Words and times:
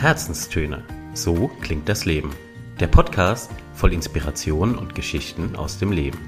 Herzenstöne. 0.00 0.82
So 1.12 1.50
klingt 1.60 1.86
das 1.86 2.06
Leben. 2.06 2.30
Der 2.80 2.86
Podcast 2.86 3.50
voll 3.74 3.92
Inspiration 3.92 4.78
und 4.78 4.94
Geschichten 4.94 5.56
aus 5.56 5.78
dem 5.78 5.92
Leben. 5.92 6.18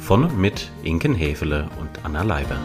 Von 0.00 0.24
und 0.24 0.40
mit 0.40 0.72
Inken 0.82 1.14
Hefele 1.14 1.70
und 1.78 2.04
Anna 2.04 2.24
Leiber. 2.24 2.58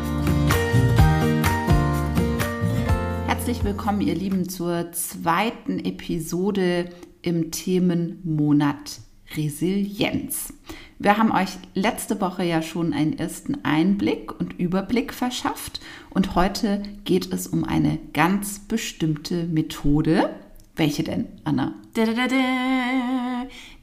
Herzlich 3.27 3.63
willkommen, 3.63 4.02
ihr 4.02 4.16
Lieben, 4.16 4.49
zur 4.49 4.91
zweiten 4.93 5.77
Episode 5.77 6.89
im 7.21 7.52
Themenmonat 7.52 9.02
Resilienz. 9.35 10.55
Wir 10.98 11.17
haben 11.17 11.31
euch 11.31 11.49
letzte 11.76 12.20
Woche 12.20 12.44
ja 12.44 12.63
schon 12.63 12.94
einen 12.94 13.20
ersten 13.20 13.63
Einblick 13.63 14.39
und 14.39 14.59
Überblick 14.59 15.13
verschafft 15.13 15.81
und 16.09 16.34
heute 16.34 16.81
geht 17.05 17.31
es 17.31 17.45
um 17.45 17.63
eine 17.63 17.99
ganz 18.13 18.58
bestimmte 18.58 19.44
Methode. 19.44 20.31
Welche 20.77 21.04
denn, 21.04 21.27
Anna? 21.44 21.73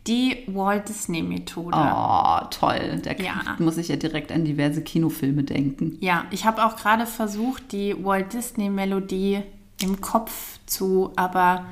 Die 0.07 0.45
Walt 0.47 0.89
Disney 0.89 1.23
Methode. 1.23 1.77
Oh, 1.77 2.39
toll. 2.51 3.01
Da 3.03 3.13
ja. 3.13 3.57
muss 3.59 3.79
ich 3.79 3.89
ja 3.89 3.97
direkt 3.97 4.31
an 4.31 4.45
diverse 4.45 4.83
Kinofilme 4.83 5.43
denken. 5.43 5.97
Ja, 6.01 6.27
ich 6.31 6.45
habe 6.45 6.65
auch 6.65 6.77
gerade 6.77 7.07
versucht, 7.07 7.73
die 7.73 7.97
Walt 8.05 8.33
Disney 8.33 8.71
Melodie 8.71 9.43
im 9.83 10.01
Kopf 10.01 10.61
zu, 10.67 11.11
aber 11.17 11.67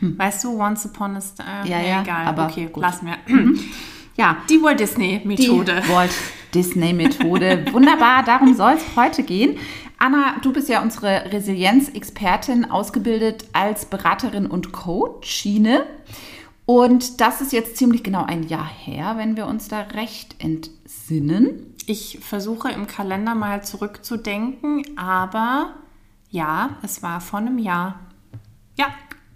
hm. 0.00 0.18
weißt 0.18 0.44
du, 0.44 0.60
Once 0.60 0.86
Upon 0.86 1.16
a 1.16 1.20
Star, 1.20 1.64
ja, 1.66 1.80
ja, 1.80 2.02
egal, 2.02 2.26
aber 2.26 2.46
okay, 2.46 2.68
gut. 2.72 2.82
lass 2.82 3.02
mir. 3.02 3.16
Ja, 4.16 4.36
die 4.48 4.62
Walt 4.62 4.78
Disney 4.78 5.20
Methode. 5.24 5.82
Die 5.84 5.92
Walt 5.92 6.12
Disney 6.54 6.92
Methode. 6.92 7.64
Wunderbar, 7.72 8.22
darum 8.22 8.54
soll 8.54 8.74
es 8.74 8.96
heute 8.96 9.24
gehen. 9.24 9.58
Anna, 9.98 10.36
du 10.42 10.52
bist 10.52 10.68
ja 10.68 10.82
unsere 10.82 11.32
Resilienz-Expertin, 11.32 12.70
ausgebildet 12.70 13.46
als 13.52 13.86
Beraterin 13.86 14.46
und 14.46 14.72
Coachine. 14.72 15.86
Und 16.66 17.20
das 17.20 17.40
ist 17.40 17.52
jetzt 17.52 17.76
ziemlich 17.76 18.02
genau 18.02 18.24
ein 18.24 18.42
Jahr 18.44 18.68
her, 18.68 19.14
wenn 19.16 19.36
wir 19.36 19.46
uns 19.46 19.68
da 19.68 19.80
recht 19.80 20.36
entsinnen. 20.38 21.74
Ich 21.86 22.18
versuche 22.22 22.70
im 22.70 22.86
Kalender 22.86 23.34
mal 23.34 23.62
zurückzudenken, 23.62 24.82
aber 24.96 25.74
ja, 26.30 26.70
es 26.82 27.02
war 27.02 27.20
vor 27.20 27.40
einem 27.40 27.58
Jahr. 27.58 28.00
Ja, 28.76 28.86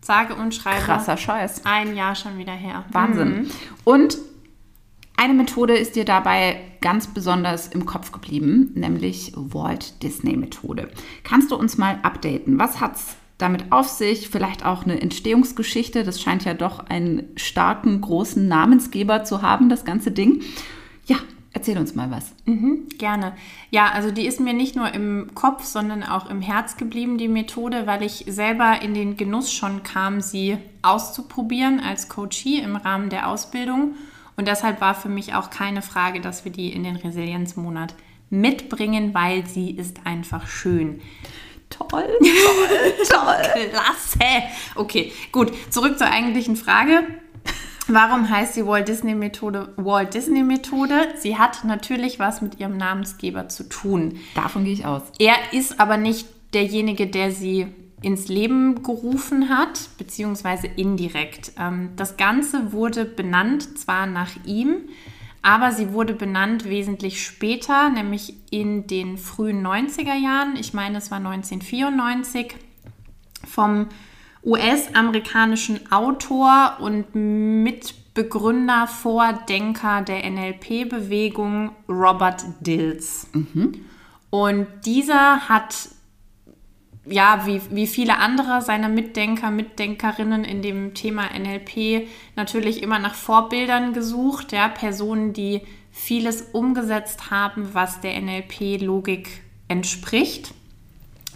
sage 0.01 0.35
und 0.35 0.55
schreibe. 0.55 0.83
Krasser 0.83 1.17
Scheiß. 1.17 1.67
Ein 1.67 1.95
Jahr 1.95 2.15
schon 2.15 2.39
wieder 2.39 2.55
her. 2.55 2.85
Wahnsinn. 2.91 3.43
Mhm. 3.43 3.51
Und 3.85 4.19
eine 5.19 5.35
Methode 5.35 5.77
ist 5.77 5.97
dir 5.97 6.05
dabei 6.05 6.61
ganz 6.81 7.09
besonders 7.09 7.67
im 7.67 7.87
Kopf 7.87 8.13
geblieben, 8.13 8.71
nämlich 8.75 9.33
Walt 9.35 10.01
Disney 10.05 10.37
Methode. 10.37 10.91
Kannst 11.25 11.51
du 11.51 11.57
uns 11.57 11.77
mal 11.77 11.99
updaten? 12.05 12.57
Was 12.59 12.81
hat 12.81 12.95
es 12.95 13.17
damit 13.37 13.73
auf 13.73 13.89
sich? 13.89 14.29
Vielleicht 14.29 14.65
auch 14.65 14.85
eine 14.85 15.01
Entstehungsgeschichte. 15.01 16.05
Das 16.05 16.23
scheint 16.23 16.45
ja 16.45 16.55
doch 16.55 16.87
einen 16.87 17.25
starken, 17.35 18.01
großen 18.01 18.47
Namensgeber 18.47 19.25
zu 19.25 19.43
haben, 19.43 19.69
das 19.69 19.85
ganze 19.85 20.13
Ding. 20.13 20.43
Ja, 21.07 21.17
erzähl 21.53 21.79
uns 21.79 21.97
mal 21.97 22.13
was. 22.13 22.33
Mhm, 22.45 22.87
gerne. 22.97 23.33
Ja, 23.71 23.91
also 23.91 24.13
die 24.13 24.25
ist 24.25 24.39
mir 24.39 24.55
nicht 24.55 24.77
nur 24.77 24.95
im 24.95 25.33
Kopf, 25.35 25.65
sondern 25.65 26.05
auch 26.05 26.31
im 26.31 26.43
Herz 26.43 26.77
geblieben, 26.77 27.19
die 27.19 27.27
Methode, 27.27 27.89
weil 27.89 28.05
ich 28.05 28.25
selber 28.29 28.83
in 28.83 28.95
den 28.95 29.17
Genuss 29.17 29.53
schon 29.53 29.83
kam, 29.83 30.21
sie 30.21 30.59
auszuprobieren 30.83 31.81
als 31.81 32.09
Coachie 32.09 32.61
im 32.61 32.77
Rahmen 32.77 33.11
der 33.11 33.29
Ausbildung. 33.29 33.97
Und 34.39 34.47
deshalb 34.47 34.81
war 34.81 34.95
für 34.95 35.09
mich 35.09 35.35
auch 35.35 35.51
keine 35.51 35.83
Frage, 35.83 36.21
dass 36.21 36.45
wir 36.45 36.53
die 36.53 36.73
in 36.73 36.85
den 36.85 36.95
Resilienzmonat 36.95 37.95
mitbringen, 38.31 39.13
weil 39.13 39.45
sie 39.45 39.73
ist 39.73 40.07
einfach 40.07 40.47
schön. 40.47 41.01
Toll, 41.71 41.89
toll, 41.91 42.95
toll. 43.09 43.69
Klasse. 43.71 44.45
Okay, 44.77 45.13
gut. 45.33 45.53
Zurück 45.71 45.99
zur 45.99 46.07
eigentlichen 46.07 46.55
Frage. 46.55 47.03
Warum 47.89 48.31
heißt 48.31 48.55
die 48.55 48.65
Walt 48.65 48.87
Disney 48.87 49.17
Methode 49.17 49.73
Walt 49.77 50.15
Disney 50.15 50.45
Methode? 50.45 51.09
Sie 51.17 51.37
hat 51.37 51.65
natürlich 51.65 52.21
was 52.21 52.41
mit 52.41 52.61
ihrem 52.61 52.77
Namensgeber 52.77 53.49
zu 53.49 53.69
tun. 53.69 54.21
Davon 54.37 54.65
gehe 54.65 54.73
ich 54.73 54.87
aus. 54.87 55.03
Er 55.19 55.35
ist 55.53 55.81
aber 55.81 55.97
nicht 55.97 56.29
derjenige, 56.55 57.09
der 57.09 57.33
sie 57.33 57.75
ins 58.03 58.29
Leben 58.29 58.83
gerufen 58.83 59.49
hat, 59.49 59.91
beziehungsweise 59.99 60.67
indirekt. 60.67 61.53
Ähm, 61.59 61.91
das 61.97 62.17
Ganze 62.17 62.73
wurde 62.73 63.05
benannt, 63.05 63.79
zwar 63.79 64.07
nach 64.07 64.33
ihm, 64.45 64.77
aber 65.43 65.73
sie 65.73 65.93
wurde 65.93 66.15
benannt 66.15 66.65
wesentlich 66.65 67.25
später, 67.25 67.91
nämlich 67.91 68.35
in 68.51 68.87
den 68.87 69.19
frühen 69.19 69.67
90er 69.67 70.15
Jahren. 70.15 70.57
Ich 70.57 70.75
meine, 70.75 70.99
es 70.99 71.11
war 71.11 71.19
1994 71.19 72.55
vom 73.47 73.87
US-amerikanischen 74.45 75.91
Autor 75.91 76.77
und 76.81 77.15
Mitbegründer, 77.15 78.87
Vordenker 78.87 80.03
der 80.03 80.29
NLP-Bewegung 80.31 81.73
Robert 81.89 82.45
Dills. 82.61 83.29
Mhm. 83.33 83.85
Und 84.31 84.67
dieser 84.85 85.49
hat 85.49 85.89
ja, 87.11 87.47
wie, 87.47 87.61
wie 87.71 87.87
viele 87.87 88.19
andere 88.19 88.63
seiner 88.63 88.89
Mitdenker, 88.89 89.51
Mitdenkerinnen 89.51 90.45
in 90.45 90.63
dem 90.63 90.95
Thema 90.95 91.29
NLP 91.37 92.07
natürlich 92.37 92.83
immer 92.83 92.99
nach 92.99 93.15
Vorbildern 93.15 93.93
gesucht, 93.93 94.53
ja, 94.53 94.69
Personen, 94.69 95.33
die 95.33 95.63
vieles 95.91 96.43
umgesetzt 96.53 97.31
haben, 97.31 97.75
was 97.75 98.01
der 98.01 98.21
NLP-Logik 98.21 99.43
entspricht. 99.69 100.55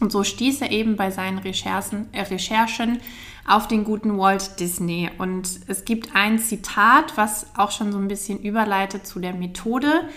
Und 0.00 0.12
so 0.12 0.24
stieß 0.24 0.62
er 0.62 0.70
eben 0.70 0.96
bei 0.96 1.10
seinen 1.10 1.38
Recherchen, 1.38 2.12
äh, 2.12 2.22
Recherchen 2.22 3.00
auf 3.46 3.68
den 3.68 3.84
guten 3.84 4.18
Walt 4.18 4.60
Disney. 4.60 5.10
Und 5.18 5.60
es 5.66 5.84
gibt 5.84 6.14
ein 6.14 6.38
Zitat, 6.38 7.16
was 7.16 7.46
auch 7.56 7.70
schon 7.70 7.92
so 7.92 7.98
ein 7.98 8.08
bisschen 8.08 8.38
überleitet 8.38 9.06
zu 9.06 9.20
der 9.20 9.34
Methode. 9.34 10.08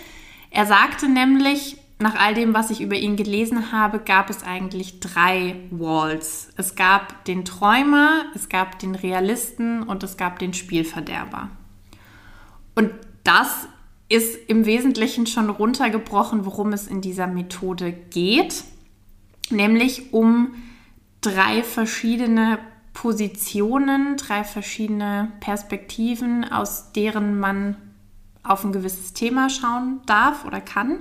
Er 0.50 0.66
sagte 0.66 1.08
nämlich, 1.08 1.76
nach 1.98 2.14
all 2.14 2.34
dem, 2.34 2.52
was 2.52 2.70
ich 2.70 2.82
über 2.82 2.96
ihn 2.96 3.16
gelesen 3.16 3.72
habe, 3.72 4.00
gab 4.00 4.28
es 4.28 4.42
eigentlich 4.42 5.00
drei 5.00 5.56
Walls. 5.70 6.50
Es 6.56 6.74
gab 6.74 7.24
den 7.24 7.44
Träumer, 7.44 8.26
es 8.34 8.48
gab 8.48 8.78
den 8.78 8.94
Realisten 8.94 9.82
und 9.82 10.02
es 10.02 10.16
gab 10.16 10.38
den 10.38 10.52
Spielverderber. 10.52 11.50
Und 12.74 12.90
das 13.24 13.66
ist 14.08 14.38
im 14.48 14.66
Wesentlichen 14.66 15.26
schon 15.26 15.48
runtergebrochen, 15.48 16.44
worum 16.44 16.72
es 16.72 16.86
in 16.86 17.00
dieser 17.00 17.26
Methode 17.26 17.92
geht, 17.92 18.64
nämlich 19.50 20.12
um 20.12 20.54
drei 21.22 21.62
verschiedene 21.62 22.58
Positionen, 22.92 24.16
drei 24.16 24.44
verschiedene 24.44 25.32
Perspektiven, 25.40 26.44
aus 26.44 26.92
deren 26.92 27.38
man 27.40 27.76
auf 28.42 28.64
ein 28.64 28.72
gewisses 28.72 29.12
Thema 29.12 29.50
schauen 29.50 30.00
darf 30.06 30.44
oder 30.44 30.60
kann. 30.60 31.00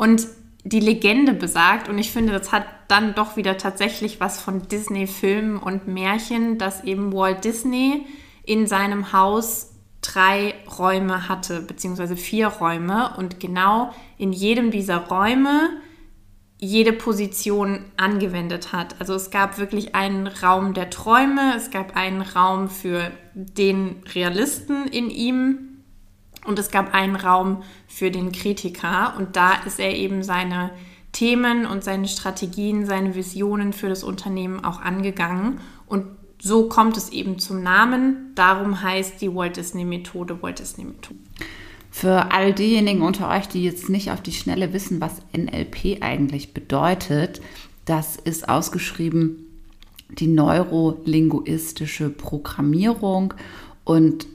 Und 0.00 0.28
die 0.64 0.80
Legende 0.80 1.34
besagt, 1.34 1.90
und 1.90 1.98
ich 1.98 2.10
finde, 2.10 2.32
das 2.32 2.52
hat 2.52 2.64
dann 2.88 3.14
doch 3.14 3.36
wieder 3.36 3.58
tatsächlich 3.58 4.18
was 4.18 4.40
von 4.40 4.66
Disney-Filmen 4.66 5.58
und 5.58 5.88
Märchen, 5.88 6.56
dass 6.56 6.84
eben 6.84 7.12
Walt 7.12 7.44
Disney 7.44 8.06
in 8.42 8.66
seinem 8.66 9.12
Haus 9.12 9.74
drei 10.00 10.54
Räume 10.78 11.28
hatte, 11.28 11.60
beziehungsweise 11.60 12.16
vier 12.16 12.46
Räume 12.46 13.14
und 13.18 13.40
genau 13.40 13.92
in 14.16 14.32
jedem 14.32 14.70
dieser 14.70 15.06
Räume 15.08 15.68
jede 16.56 16.94
Position 16.94 17.84
angewendet 17.98 18.72
hat. 18.72 18.98
Also 19.00 19.12
es 19.12 19.30
gab 19.30 19.58
wirklich 19.58 19.94
einen 19.94 20.28
Raum 20.28 20.72
der 20.72 20.88
Träume, 20.88 21.56
es 21.58 21.70
gab 21.70 21.94
einen 21.94 22.22
Raum 22.22 22.70
für 22.70 23.10
den 23.34 23.96
Realisten 24.14 24.86
in 24.86 25.10
ihm, 25.10 25.69
und 26.44 26.58
es 26.58 26.70
gab 26.70 26.94
einen 26.94 27.16
Raum 27.16 27.62
für 27.86 28.10
den 28.10 28.32
Kritiker 28.32 29.14
und 29.18 29.36
da 29.36 29.54
ist 29.66 29.78
er 29.78 29.94
eben 29.94 30.22
seine 30.22 30.70
Themen 31.12 31.66
und 31.66 31.84
seine 31.84 32.08
Strategien, 32.08 32.86
seine 32.86 33.14
Visionen 33.14 33.72
für 33.72 33.88
das 33.88 34.04
Unternehmen 34.04 34.64
auch 34.64 34.80
angegangen. 34.80 35.60
Und 35.86 36.06
so 36.40 36.68
kommt 36.68 36.96
es 36.96 37.10
eben 37.10 37.38
zum 37.38 37.62
Namen. 37.62 38.32
Darum 38.34 38.80
heißt 38.80 39.20
die 39.20 39.34
Walt 39.34 39.56
Disney 39.56 39.84
Methode 39.84 40.40
Walt 40.42 40.60
Disney 40.60 40.84
Methode. 40.84 41.18
Für 41.90 42.32
all 42.32 42.52
diejenigen 42.52 43.02
unter 43.02 43.28
euch, 43.28 43.48
die 43.48 43.64
jetzt 43.64 43.88
nicht 43.88 44.12
auf 44.12 44.20
die 44.20 44.32
Schnelle 44.32 44.72
wissen, 44.72 45.00
was 45.00 45.22
NLP 45.36 46.00
eigentlich 46.00 46.54
bedeutet, 46.54 47.40
das 47.84 48.16
ist 48.16 48.48
ausgeschrieben 48.48 49.46
die 50.18 50.26
neurolinguistische 50.26 52.10
Programmierung 52.10 53.34
und 53.84 54.26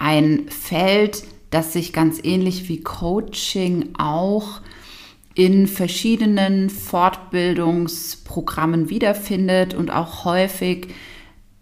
ein 0.00 0.48
Feld, 0.48 1.22
das 1.50 1.72
sich 1.72 1.92
ganz 1.92 2.18
ähnlich 2.22 2.68
wie 2.68 2.80
Coaching 2.80 3.90
auch 3.98 4.60
in 5.34 5.66
verschiedenen 5.68 6.70
Fortbildungsprogrammen 6.70 8.90
wiederfindet 8.90 9.74
und 9.74 9.92
auch 9.92 10.24
häufig 10.24 10.88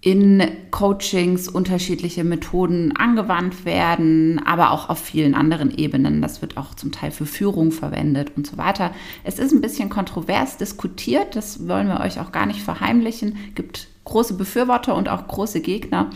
in 0.00 0.40
Coachings 0.70 1.48
unterschiedliche 1.48 2.22
Methoden 2.22 2.96
angewandt 2.96 3.64
werden, 3.64 4.40
aber 4.46 4.70
auch 4.70 4.88
auf 4.88 5.00
vielen 5.00 5.34
anderen 5.34 5.76
Ebenen. 5.76 6.22
Das 6.22 6.40
wird 6.40 6.56
auch 6.56 6.74
zum 6.74 6.92
Teil 6.92 7.10
für 7.10 7.26
Führung 7.26 7.72
verwendet 7.72 8.30
und 8.36 8.46
so 8.46 8.56
weiter. 8.56 8.92
Es 9.24 9.40
ist 9.40 9.52
ein 9.52 9.60
bisschen 9.60 9.88
kontrovers 9.88 10.56
diskutiert, 10.56 11.34
das 11.34 11.66
wollen 11.66 11.88
wir 11.88 11.98
euch 12.00 12.20
auch 12.20 12.30
gar 12.30 12.46
nicht 12.46 12.62
verheimlichen. 12.62 13.36
Es 13.48 13.56
gibt 13.56 13.88
große 14.04 14.34
Befürworter 14.34 14.94
und 14.94 15.08
auch 15.08 15.26
große 15.26 15.60
Gegner. 15.60 16.10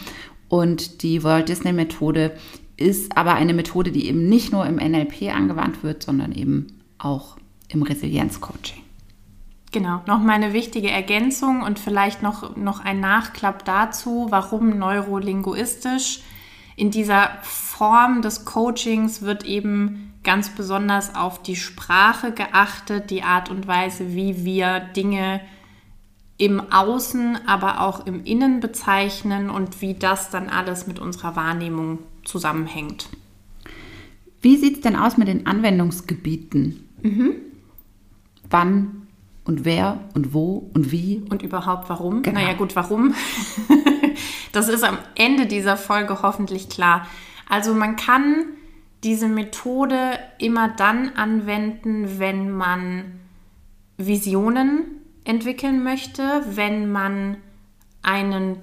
Und 0.52 1.02
die 1.02 1.25
Walt 1.25 1.49
Disney 1.49 1.72
Methode 1.72 2.37
ist 2.76 3.16
aber 3.16 3.32
eine 3.32 3.54
Methode, 3.54 3.90
die 3.90 4.06
eben 4.06 4.28
nicht 4.28 4.52
nur 4.52 4.66
im 4.66 4.76
NLP 4.76 5.34
angewandt 5.34 5.82
wird, 5.82 6.02
sondern 6.02 6.32
eben 6.32 6.66
auch 6.99 7.38
im 7.69 7.82
Resilienzcoaching. 7.82 8.82
Genau, 9.70 10.02
nochmal 10.06 10.34
eine 10.34 10.52
wichtige 10.52 10.90
Ergänzung 10.90 11.62
und 11.62 11.78
vielleicht 11.78 12.22
noch, 12.22 12.54
noch 12.54 12.81
ein 12.81 13.00
Nachklapp 13.00 13.64
dazu, 13.64 14.26
warum 14.28 14.76
neurolinguistisch. 14.78 16.20
In 16.76 16.90
dieser 16.90 17.31
Form 17.40 18.20
des 18.20 18.44
Coachings 18.44 19.22
wird 19.22 19.46
eben 19.46 20.12
ganz 20.22 20.50
besonders 20.50 21.14
auf 21.14 21.43
die 21.43 21.56
Sprache 21.56 22.31
geachtet, 22.31 23.08
die 23.08 23.22
Art 23.22 23.48
und 23.48 23.66
Weise, 23.66 24.14
wie 24.14 24.44
wir 24.44 24.81
Dinge 24.81 25.40
im 26.43 26.73
Außen, 26.73 27.39
aber 27.47 27.83
auch 27.83 28.05
im 28.05 28.25
Innen 28.25 28.59
bezeichnen 28.59 29.49
und 29.49 29.81
wie 29.81 29.94
das 29.94 30.29
dann 30.31 30.49
alles 30.49 30.89
mit 30.89 30.99
unserer 30.99 31.37
Wahrnehmung 31.37 32.00
zusammenhängt. 32.25 33.09
Wie 34.41 34.56
sieht 34.56 34.75
es 34.75 34.81
denn 34.81 34.97
aus 34.97 35.17
mit 35.17 35.29
den 35.29 35.47
Anwendungsgebieten? 35.47 36.89
Mhm. 37.00 37.35
Wann 38.50 39.06
und 39.44 39.65
wer 39.65 40.00
und 40.15 40.35
wo 40.35 40.69
und 40.75 40.91
wie. 40.91 41.23
Und 41.31 41.44
überhaupt 41.44 41.89
warum. 41.89 42.23
Genau. 42.23 42.41
Naja 42.41 42.55
gut, 42.55 42.75
warum? 42.75 43.15
das 44.53 44.69
ist 44.69 44.83
am 44.83 44.99
Ende 45.15 45.47
dieser 45.47 45.77
Folge 45.77 46.23
hoffentlich 46.23 46.69
klar. 46.69 47.06
Also 47.49 47.73
man 47.73 47.94
kann 47.94 48.47
diese 49.05 49.29
Methode 49.29 50.19
immer 50.39 50.71
dann 50.71 51.11
anwenden, 51.11 52.19
wenn 52.19 52.50
man 52.50 53.21
Visionen 53.97 55.01
entwickeln 55.24 55.82
möchte, 55.82 56.42
wenn 56.50 56.90
man 56.90 57.36
einen 58.02 58.58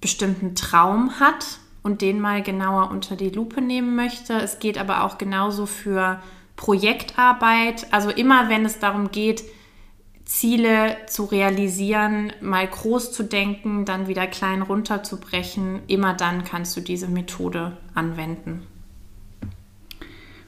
bestimmten 0.00 0.54
Traum 0.54 1.20
hat 1.20 1.58
und 1.82 2.02
den 2.02 2.20
mal 2.20 2.42
genauer 2.42 2.90
unter 2.90 3.16
die 3.16 3.30
Lupe 3.30 3.60
nehmen 3.60 3.94
möchte. 3.94 4.34
Es 4.34 4.58
geht 4.58 4.78
aber 4.78 5.04
auch 5.04 5.18
genauso 5.18 5.66
für 5.66 6.20
Projektarbeit. 6.56 7.92
Also 7.92 8.10
immer 8.10 8.48
wenn 8.48 8.64
es 8.64 8.78
darum 8.78 9.10
geht, 9.10 9.44
Ziele 10.24 10.96
zu 11.06 11.24
realisieren, 11.24 12.32
mal 12.40 12.66
groß 12.66 13.12
zu 13.12 13.22
denken, 13.22 13.84
dann 13.84 14.08
wieder 14.08 14.26
klein 14.26 14.62
runterzubrechen, 14.62 15.82
immer 15.86 16.14
dann 16.14 16.44
kannst 16.44 16.76
du 16.76 16.80
diese 16.80 17.08
Methode 17.08 17.76
anwenden. 17.94 18.66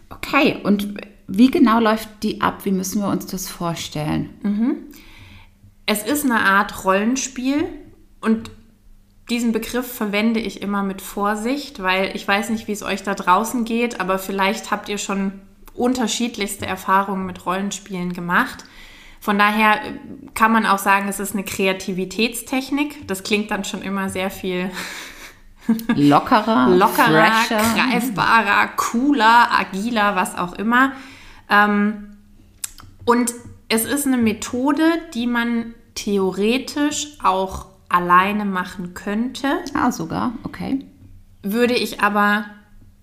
Okay, 0.08 0.58
und 0.62 0.94
wie 1.28 1.50
genau 1.50 1.80
läuft 1.80 2.08
die 2.22 2.40
ab? 2.40 2.64
Wie 2.64 2.72
müssen 2.72 3.02
wir 3.02 3.08
uns 3.08 3.26
das 3.26 3.48
vorstellen? 3.48 4.30
Mhm. 4.42 4.76
Es 5.86 6.02
ist 6.02 6.24
eine 6.24 6.40
Art 6.40 6.84
Rollenspiel 6.84 7.64
und 8.20 8.50
diesen 9.30 9.52
Begriff 9.52 9.92
verwende 9.92 10.40
ich 10.40 10.62
immer 10.62 10.82
mit 10.82 11.00
Vorsicht, 11.00 11.82
weil 11.82 12.14
ich 12.14 12.26
weiß 12.26 12.50
nicht, 12.50 12.68
wie 12.68 12.72
es 12.72 12.82
euch 12.82 13.02
da 13.02 13.14
draußen 13.14 13.64
geht, 13.64 14.00
aber 14.00 14.18
vielleicht 14.18 14.70
habt 14.70 14.88
ihr 14.88 14.98
schon 14.98 15.40
unterschiedlichste 15.74 16.66
Erfahrungen 16.66 17.26
mit 17.26 17.44
Rollenspielen 17.44 18.12
gemacht. 18.12 18.64
Von 19.20 19.38
daher 19.38 19.84
äh, 19.84 19.92
kann 20.34 20.52
man 20.52 20.66
auch 20.66 20.78
sagen, 20.78 21.08
es 21.08 21.18
ist 21.18 21.34
eine 21.34 21.42
Kreativitätstechnik. 21.42 23.06
Das 23.08 23.24
klingt 23.24 23.50
dann 23.50 23.64
schon 23.64 23.82
immer 23.82 24.08
sehr 24.08 24.30
viel 24.30 24.70
lockerer, 25.88 26.68
lockerer, 26.68 27.32
fresher. 27.32 27.62
greifbarer, 27.74 28.68
cooler, 28.76 29.48
agiler, 29.52 30.14
was 30.14 30.36
auch 30.36 30.52
immer. 30.52 30.92
Ähm, 31.50 32.16
und 33.04 33.32
es 33.68 33.84
ist 33.84 34.06
eine 34.06 34.18
Methode, 34.18 34.84
die 35.14 35.26
man 35.26 35.74
theoretisch 35.94 37.18
auch 37.22 37.66
alleine 37.88 38.44
machen 38.44 38.94
könnte. 38.94 39.58
Ah, 39.74 39.90
sogar, 39.90 40.32
okay. 40.44 40.84
Würde 41.42 41.74
ich 41.74 42.00
aber 42.00 42.46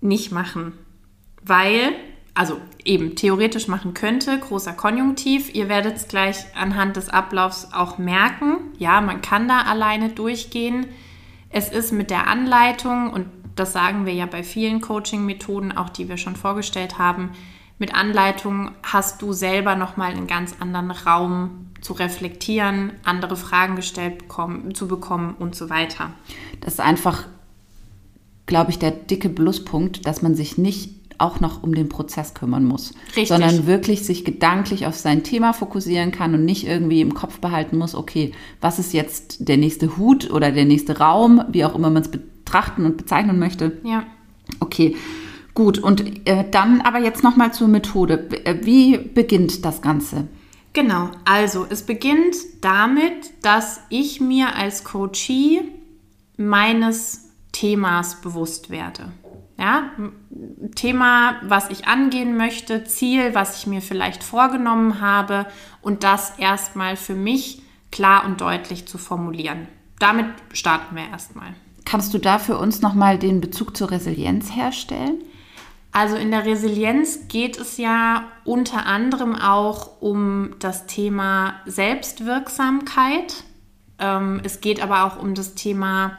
nicht 0.00 0.32
machen, 0.32 0.72
weil 1.42 1.94
also 2.34 2.60
eben 2.84 3.14
theoretisch 3.14 3.68
machen 3.68 3.94
könnte, 3.94 4.38
großer 4.38 4.72
Konjunktiv. 4.72 5.54
Ihr 5.54 5.68
werdet 5.68 5.96
es 5.96 6.08
gleich 6.08 6.44
anhand 6.56 6.96
des 6.96 7.08
Ablaufs 7.08 7.68
auch 7.72 7.96
merken. 7.96 8.72
Ja, 8.76 9.00
man 9.00 9.22
kann 9.22 9.48
da 9.48 9.60
alleine 9.60 10.08
durchgehen. 10.08 10.86
Es 11.48 11.68
ist 11.68 11.92
mit 11.92 12.10
der 12.10 12.26
Anleitung, 12.26 13.10
und 13.10 13.26
das 13.54 13.72
sagen 13.72 14.04
wir 14.04 14.12
ja 14.12 14.26
bei 14.26 14.42
vielen 14.42 14.80
Coaching-Methoden, 14.80 15.70
auch 15.72 15.88
die 15.88 16.08
wir 16.08 16.16
schon 16.16 16.34
vorgestellt 16.34 16.98
haben, 16.98 17.30
mit 17.78 17.94
Anleitung 17.94 18.70
hast 18.82 19.20
du 19.22 19.32
selber 19.32 19.74
nochmal 19.74 20.12
einen 20.12 20.26
ganz 20.26 20.54
anderen 20.60 20.90
Raum 20.90 21.70
zu 21.80 21.92
reflektieren, 21.92 22.92
andere 23.04 23.36
Fragen 23.36 23.76
gestellt 23.76 24.18
bekommen, 24.18 24.74
zu 24.74 24.88
bekommen 24.88 25.34
und 25.38 25.54
so 25.54 25.68
weiter. 25.68 26.10
Das 26.60 26.74
ist 26.74 26.80
einfach, 26.80 27.26
glaube 28.46 28.70
ich, 28.70 28.78
der 28.78 28.90
dicke 28.90 29.28
Pluspunkt, 29.28 30.06
dass 30.06 30.22
man 30.22 30.34
sich 30.34 30.56
nicht 30.56 30.90
auch 31.18 31.40
noch 31.40 31.62
um 31.62 31.74
den 31.74 31.88
Prozess 31.88 32.34
kümmern 32.34 32.64
muss, 32.64 32.92
Richtig. 33.08 33.28
sondern 33.28 33.66
wirklich 33.66 34.04
sich 34.04 34.24
gedanklich 34.24 34.86
auf 34.86 34.96
sein 34.96 35.22
Thema 35.22 35.52
fokussieren 35.52 36.10
kann 36.10 36.34
und 36.34 36.44
nicht 36.44 36.66
irgendwie 36.66 37.00
im 37.00 37.14
Kopf 37.14 37.38
behalten 37.38 37.78
muss, 37.78 37.94
okay, 37.94 38.32
was 38.60 38.78
ist 38.78 38.92
jetzt 38.92 39.48
der 39.48 39.56
nächste 39.56 39.96
Hut 39.96 40.30
oder 40.30 40.50
der 40.50 40.64
nächste 40.64 40.98
Raum, 40.98 41.44
wie 41.48 41.64
auch 41.64 41.74
immer 41.74 41.90
man 41.90 42.02
es 42.02 42.10
betrachten 42.10 42.84
und 42.84 42.96
bezeichnen 42.96 43.38
möchte. 43.38 43.78
Ja. 43.84 44.04
Okay. 44.60 44.96
Gut, 45.54 45.78
und 45.78 46.28
äh, 46.28 46.44
dann 46.50 46.80
aber 46.80 46.98
jetzt 46.98 47.22
nochmal 47.22 47.54
zur 47.54 47.68
Methode. 47.68 48.28
Äh, 48.44 48.66
wie 48.66 48.98
beginnt 48.98 49.64
das 49.64 49.80
Ganze? 49.80 50.26
Genau, 50.72 51.10
also 51.24 51.64
es 51.70 51.84
beginnt 51.84 52.34
damit, 52.60 53.32
dass 53.42 53.80
ich 53.88 54.20
mir 54.20 54.56
als 54.56 54.82
Coachie 54.82 55.60
meines 56.36 57.30
Themas 57.52 58.20
bewusst 58.20 58.70
werde. 58.70 59.12
Ja, 59.56 59.90
Thema, 60.74 61.36
was 61.42 61.70
ich 61.70 61.86
angehen 61.86 62.36
möchte, 62.36 62.82
Ziel, 62.82 63.36
was 63.36 63.58
ich 63.58 63.68
mir 63.68 63.80
vielleicht 63.80 64.24
vorgenommen 64.24 65.00
habe 65.00 65.46
und 65.80 66.02
das 66.02 66.36
erstmal 66.40 66.96
für 66.96 67.14
mich 67.14 67.62
klar 67.92 68.24
und 68.26 68.40
deutlich 68.40 68.88
zu 68.88 68.98
formulieren. 68.98 69.68
Damit 70.00 70.26
starten 70.52 70.96
wir 70.96 71.08
erstmal. 71.08 71.54
Kannst 71.84 72.12
du 72.12 72.18
da 72.18 72.40
für 72.40 72.58
uns 72.58 72.82
nochmal 72.82 73.16
den 73.16 73.40
Bezug 73.40 73.76
zur 73.76 73.92
Resilienz 73.92 74.50
herstellen? 74.56 75.22
Also 75.94 76.16
in 76.16 76.32
der 76.32 76.44
Resilienz 76.44 77.28
geht 77.28 77.56
es 77.56 77.78
ja 77.78 78.24
unter 78.44 78.84
anderem 78.84 79.36
auch 79.36 80.02
um 80.02 80.56
das 80.58 80.86
Thema 80.86 81.60
Selbstwirksamkeit. 81.66 83.44
Ähm, 84.00 84.40
es 84.42 84.60
geht 84.60 84.82
aber 84.82 85.04
auch 85.04 85.22
um 85.22 85.34
das 85.34 85.54
Thema 85.54 86.18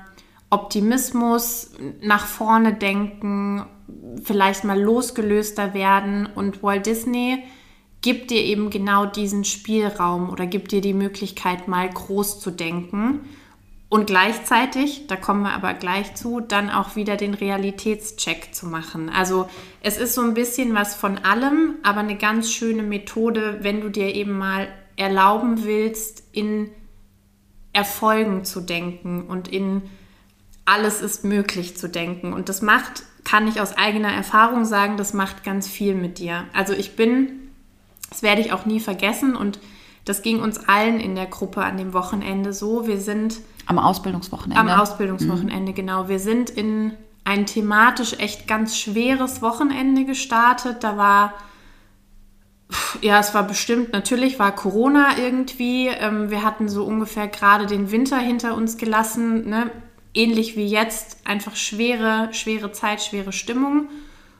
Optimismus, 0.49 1.71
nach 2.01 2.25
vorne 2.25 2.73
denken, 2.73 3.65
vielleicht 4.23 4.63
mal 4.63 4.81
losgelöster 4.81 5.73
werden. 5.73 6.25
Und 6.25 6.63
Walt 6.63 6.85
Disney 6.85 7.43
gibt 7.99 8.31
dir 8.31 8.43
eben 8.43 8.69
genau 8.69 9.05
diesen 9.05 9.43
Spielraum 9.43 10.29
oder 10.29 10.45
gibt 10.45 10.71
dir 10.71 10.79
die 10.79 10.93
Möglichkeit, 10.93 11.67
mal 11.67 11.89
groß 11.89 12.39
zu 12.39 12.49
denken. 12.49 13.27
Und 13.87 14.07
gleichzeitig, 14.07 15.07
da 15.07 15.15
kommen 15.15 15.43
wir 15.43 15.51
aber 15.51 15.73
gleich 15.73 16.15
zu, 16.15 16.39
dann 16.39 16.69
auch 16.69 16.95
wieder 16.95 17.17
den 17.17 17.33
Realitätscheck 17.33 18.53
zu 18.53 18.65
machen. 18.65 19.09
Also 19.09 19.47
es 19.81 19.97
ist 19.97 20.15
so 20.15 20.21
ein 20.21 20.33
bisschen 20.33 20.73
was 20.73 20.95
von 20.95 21.19
allem, 21.19 21.75
aber 21.83 21.99
eine 21.99 22.17
ganz 22.17 22.51
schöne 22.51 22.83
Methode, 22.83 23.59
wenn 23.61 23.81
du 23.81 23.89
dir 23.89 24.13
eben 24.13 24.37
mal 24.37 24.67
erlauben 24.95 25.63
willst, 25.63 26.23
in 26.31 26.71
Erfolgen 27.73 28.43
zu 28.43 28.61
denken 28.61 29.23
und 29.27 29.47
in 29.47 29.83
alles 30.65 31.01
ist 31.01 31.23
möglich 31.23 31.77
zu 31.77 31.87
denken. 31.87 32.33
Und 32.33 32.49
das 32.49 32.61
macht, 32.61 33.03
kann 33.23 33.47
ich 33.47 33.61
aus 33.61 33.77
eigener 33.77 34.11
Erfahrung 34.11 34.65
sagen, 34.65 34.97
das 34.97 35.13
macht 35.13 35.43
ganz 35.43 35.67
viel 35.67 35.93
mit 35.93 36.17
dir. 36.17 36.45
Also 36.53 36.73
ich 36.73 36.95
bin, 36.95 37.51
das 38.09 38.23
werde 38.23 38.41
ich 38.41 38.51
auch 38.51 38.65
nie 38.65 38.79
vergessen 38.79 39.35
und 39.35 39.59
das 40.05 40.21
ging 40.21 40.41
uns 40.41 40.67
allen 40.67 40.99
in 40.99 41.15
der 41.15 41.25
Gruppe 41.25 41.63
an 41.63 41.77
dem 41.77 41.93
Wochenende 41.93 42.53
so. 42.53 42.87
Wir 42.87 42.99
sind 42.99 43.41
am 43.65 43.79
Ausbildungswochenende. 43.79 44.59
Am 44.59 44.69
Ausbildungswochenende, 44.79 45.71
mhm. 45.71 45.75
genau. 45.75 46.07
Wir 46.07 46.19
sind 46.19 46.49
in 46.49 46.93
ein 47.23 47.45
thematisch 47.45 48.13
echt 48.19 48.47
ganz 48.47 48.77
schweres 48.77 49.41
Wochenende 49.41 50.05
gestartet. 50.05 50.83
Da 50.83 50.97
war 50.97 51.33
ja, 53.01 53.19
es 53.19 53.33
war 53.33 53.43
bestimmt, 53.43 53.93
natürlich 53.93 54.39
war 54.39 54.53
Corona 54.53 55.17
irgendwie. 55.17 55.87
Ähm, 55.87 56.29
wir 56.29 56.43
hatten 56.43 56.69
so 56.69 56.85
ungefähr 56.85 57.27
gerade 57.27 57.65
den 57.65 57.91
Winter 57.91 58.17
hinter 58.17 58.55
uns 58.55 58.77
gelassen. 58.77 59.49
Ne? 59.49 59.71
ähnlich 60.15 60.55
wie 60.55 60.65
jetzt, 60.65 61.17
einfach 61.25 61.55
schwere, 61.55 62.29
schwere 62.31 62.71
Zeit, 62.71 63.03
schwere 63.03 63.33
Stimmung. 63.33 63.89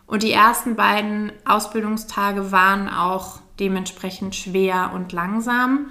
Und 0.07 0.23
die 0.23 0.31
ersten 0.31 0.75
beiden 0.75 1.31
Ausbildungstage 1.45 2.51
waren 2.51 2.87
auch 2.89 3.39
dementsprechend 3.59 4.35
schwer 4.35 4.91
und 4.93 5.11
langsam. 5.11 5.87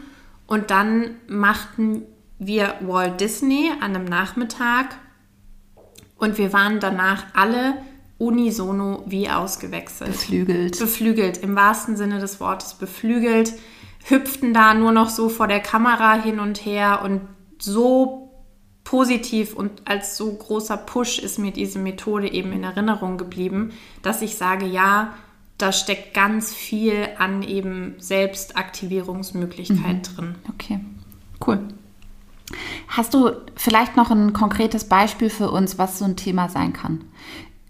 Und 0.47 0.71
dann 0.71 1.16
machten 1.26 2.02
wir 2.38 2.75
Walt 2.80 3.21
Disney 3.21 3.71
an 3.80 3.94
einem 3.94 4.04
Nachmittag 4.04 4.97
und 6.16 6.38
wir 6.38 6.52
waren 6.52 6.80
danach 6.80 7.26
alle 7.35 7.75
unisono 8.18 9.02
wie 9.06 9.28
ausgewechselt. 9.28 10.12
Beflügelt. 10.12 10.78
Beflügelt, 10.78 11.38
im 11.38 11.56
wahrsten 11.56 11.97
Sinne 11.97 12.21
des 12.21 12.40
Wortes 12.40 12.75
beflügelt, 12.75 13.54
hüpften 14.04 14.54
da 14.54 14.75
nur 14.75 14.92
noch 14.92 15.09
so 15.09 15.28
vor 15.28 15.49
der 15.49 15.61
Kamera 15.61 16.14
hin 16.14 16.38
und 16.38 16.64
her 16.64 17.00
und 17.02 17.23
so 17.59 18.25
positiv 18.85 19.54
und 19.54 19.83
als 19.87 20.16
so 20.16 20.33
großer 20.33 20.76
Push 20.76 21.18
ist 21.18 21.38
mir 21.38 21.52
diese 21.52 21.78
Methode 21.78 22.30
eben 22.30 22.52
in 22.52 22.64
Erinnerung 22.64 23.16
geblieben, 23.16 23.73
dass 24.02 24.23
ich 24.23 24.37
sage, 24.37 24.66
ja, 24.66 25.14
da 25.58 25.73
steckt 25.73 26.14
ganz 26.14 26.52
viel 26.52 27.08
an 27.18 27.42
eben 27.42 27.94
Selbstaktivierungsmöglichkeit 27.99 29.96
mhm. 29.96 30.02
drin. 30.02 30.34
Okay, 30.49 30.80
cool. 31.46 31.61
Hast 32.88 33.14
du 33.14 33.30
vielleicht 33.56 33.96
noch 33.96 34.11
ein 34.11 34.32
konkretes 34.32 34.84
Beispiel 34.84 35.30
für 35.30 35.50
uns, 35.50 35.78
was 35.78 35.99
so 35.99 36.04
ein 36.04 36.16
Thema 36.16 36.49
sein 36.49 36.73
kann? 36.73 37.04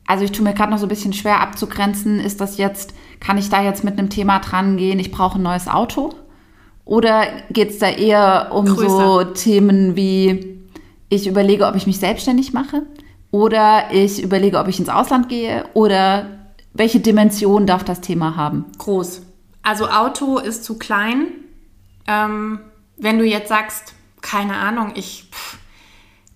Also 0.06 0.24
ich 0.24 0.32
tue 0.32 0.44
mir 0.44 0.54
gerade 0.54 0.70
noch 0.70 0.78
so 0.78 0.86
ein 0.86 0.90
bisschen 0.90 1.12
schwer 1.12 1.40
abzugrenzen. 1.40 2.20
Ist 2.20 2.40
das 2.40 2.58
jetzt, 2.58 2.94
kann 3.20 3.38
ich 3.38 3.48
da 3.48 3.62
jetzt 3.62 3.84
mit 3.84 3.98
einem 3.98 4.10
Thema 4.10 4.38
dran 4.40 4.76
gehen, 4.76 4.98
ich 4.98 5.10
brauche 5.10 5.38
ein 5.38 5.42
neues 5.42 5.68
Auto? 5.68 6.14
Oder 6.84 7.26
geht 7.50 7.70
es 7.70 7.78
da 7.78 7.88
eher 7.88 8.50
um 8.52 8.66
Größer. 8.66 8.88
so 8.88 9.24
Themen 9.24 9.96
wie, 9.96 10.60
ich 11.08 11.26
überlege, 11.26 11.66
ob 11.66 11.76
ich 11.76 11.86
mich 11.86 11.98
selbstständig 11.98 12.52
mache? 12.52 12.82
Oder 13.30 13.84
ich 13.92 14.22
überlege, 14.22 14.58
ob 14.58 14.68
ich 14.68 14.78
ins 14.78 14.90
Ausland 14.90 15.30
gehe? 15.30 15.64
Oder 15.72 16.43
welche 16.74 17.00
Dimension 17.00 17.66
darf 17.66 17.84
das 17.84 18.00
Thema 18.00 18.36
haben? 18.36 18.66
Groß. 18.78 19.22
Also 19.62 19.88
Auto 19.88 20.38
ist 20.38 20.64
zu 20.64 20.76
klein. 20.76 21.28
Ähm, 22.06 22.60
wenn 22.96 23.18
du 23.18 23.24
jetzt 23.24 23.48
sagst, 23.48 23.94
keine 24.20 24.56
Ahnung, 24.56 24.92
ich 24.94 25.28
pff, 25.30 25.58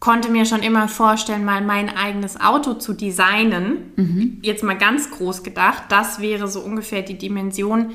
konnte 0.00 0.30
mir 0.30 0.46
schon 0.46 0.62
immer 0.62 0.88
vorstellen, 0.88 1.44
mal 1.44 1.60
mein 1.60 1.94
eigenes 1.94 2.40
Auto 2.40 2.74
zu 2.74 2.92
designen. 2.92 3.92
Mhm. 3.96 4.38
Jetzt 4.42 4.62
mal 4.62 4.78
ganz 4.78 5.10
groß 5.10 5.42
gedacht, 5.42 5.84
das 5.88 6.20
wäre 6.20 6.46
so 6.48 6.60
ungefähr 6.60 7.02
die 7.02 7.18
Dimension, 7.18 7.90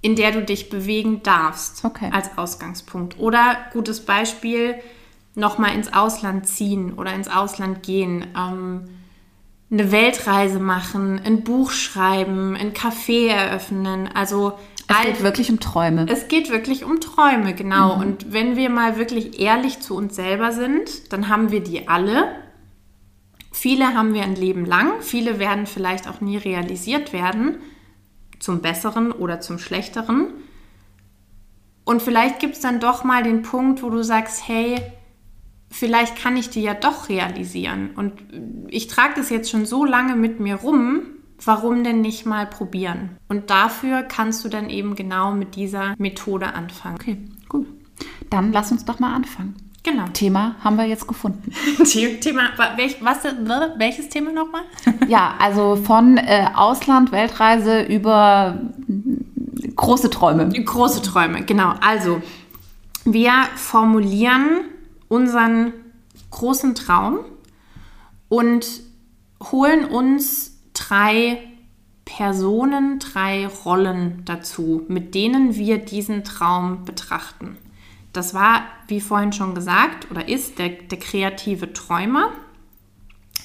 in 0.00 0.14
der 0.14 0.30
du 0.30 0.44
dich 0.44 0.70
bewegen 0.70 1.22
darfst 1.24 1.84
okay. 1.84 2.10
als 2.12 2.38
Ausgangspunkt. 2.38 3.18
Oder 3.18 3.56
gutes 3.72 4.00
Beispiel, 4.00 4.76
nochmal 5.34 5.74
ins 5.74 5.92
Ausland 5.92 6.46
ziehen 6.46 6.94
oder 6.94 7.12
ins 7.12 7.28
Ausland 7.28 7.82
gehen. 7.82 8.26
Ähm, 8.36 8.84
eine 9.70 9.92
Weltreise 9.92 10.60
machen, 10.60 11.20
ein 11.22 11.44
Buch 11.44 11.70
schreiben, 11.70 12.56
ein 12.56 12.72
Café 12.72 13.28
eröffnen. 13.28 14.08
Also 14.14 14.58
es 14.88 14.96
geht 15.04 15.22
wirklich 15.22 15.50
um 15.50 15.60
Träume. 15.60 16.06
Es 16.08 16.28
geht 16.28 16.50
wirklich 16.50 16.84
um 16.84 17.00
Träume, 17.00 17.54
genau. 17.54 17.96
Mhm. 17.96 18.00
Und 18.00 18.32
wenn 18.32 18.56
wir 18.56 18.70
mal 18.70 18.96
wirklich 18.96 19.38
ehrlich 19.38 19.80
zu 19.80 19.94
uns 19.94 20.16
selber 20.16 20.52
sind, 20.52 21.12
dann 21.12 21.28
haben 21.28 21.50
wir 21.50 21.62
die 21.62 21.88
alle. 21.88 22.34
Viele 23.52 23.94
haben 23.94 24.14
wir 24.14 24.22
ein 24.22 24.36
Leben 24.36 24.64
lang, 24.64 25.00
viele 25.00 25.38
werden 25.38 25.66
vielleicht 25.66 26.08
auch 26.08 26.20
nie 26.20 26.36
realisiert 26.36 27.12
werden, 27.12 27.56
zum 28.38 28.60
Besseren 28.60 29.10
oder 29.10 29.40
zum 29.40 29.58
Schlechteren. 29.58 30.28
Und 31.84 32.02
vielleicht 32.02 32.38
gibt 32.38 32.54
es 32.54 32.60
dann 32.60 32.80
doch 32.80 33.02
mal 33.02 33.22
den 33.22 33.42
Punkt, 33.42 33.82
wo 33.82 33.90
du 33.90 34.04
sagst, 34.04 34.46
hey, 34.46 34.76
vielleicht 35.70 36.16
kann 36.16 36.36
ich 36.36 36.50
die 36.50 36.62
ja 36.62 36.74
doch 36.74 37.08
realisieren. 37.08 37.90
Und 37.96 38.12
ich 38.68 38.86
trage 38.86 39.14
das 39.16 39.30
jetzt 39.30 39.50
schon 39.50 39.66
so 39.66 39.84
lange 39.84 40.16
mit 40.16 40.40
mir 40.40 40.56
rum, 40.56 41.02
warum 41.44 41.84
denn 41.84 42.00
nicht 42.00 42.26
mal 42.26 42.46
probieren? 42.46 43.10
Und 43.28 43.50
dafür 43.50 44.02
kannst 44.02 44.44
du 44.44 44.48
dann 44.48 44.70
eben 44.70 44.94
genau 44.94 45.32
mit 45.32 45.54
dieser 45.54 45.94
Methode 45.98 46.54
anfangen. 46.54 46.96
Okay, 46.96 47.18
gut. 47.48 47.66
Dann 48.30 48.52
lass 48.52 48.72
uns 48.72 48.84
doch 48.84 48.98
mal 48.98 49.14
anfangen. 49.14 49.54
Genau. 49.84 50.04
Thema 50.12 50.56
haben 50.62 50.76
wir 50.76 50.84
jetzt 50.84 51.06
gefunden. 51.06 51.52
Thema, 52.20 52.50
welch, 52.76 52.96
was, 53.00 53.18
welches 53.76 54.08
Thema 54.08 54.32
nochmal? 54.32 54.62
ja, 55.08 55.34
also 55.38 55.76
von 55.76 56.18
äh, 56.18 56.46
Ausland, 56.54 57.12
Weltreise 57.12 57.82
über 57.82 58.60
große 59.76 60.10
Träume. 60.10 60.48
Große 60.48 61.00
Träume, 61.02 61.42
genau. 61.44 61.72
Also, 61.80 62.20
wir 63.04 63.32
formulieren 63.54 64.64
unseren 65.08 65.72
großen 66.30 66.74
Traum 66.74 67.20
und 68.28 68.66
holen 69.42 69.84
uns 69.84 70.58
drei 70.74 71.42
Personen, 72.04 72.98
drei 72.98 73.46
Rollen 73.46 74.22
dazu, 74.24 74.84
mit 74.88 75.14
denen 75.14 75.56
wir 75.56 75.78
diesen 75.78 76.24
Traum 76.24 76.84
betrachten. 76.84 77.58
Das 78.12 78.34
war, 78.34 78.62
wie 78.88 79.00
vorhin 79.00 79.32
schon 79.32 79.54
gesagt, 79.54 80.10
oder 80.10 80.28
ist 80.28 80.58
der, 80.58 80.70
der 80.70 80.98
kreative 80.98 81.72
Träumer, 81.72 82.32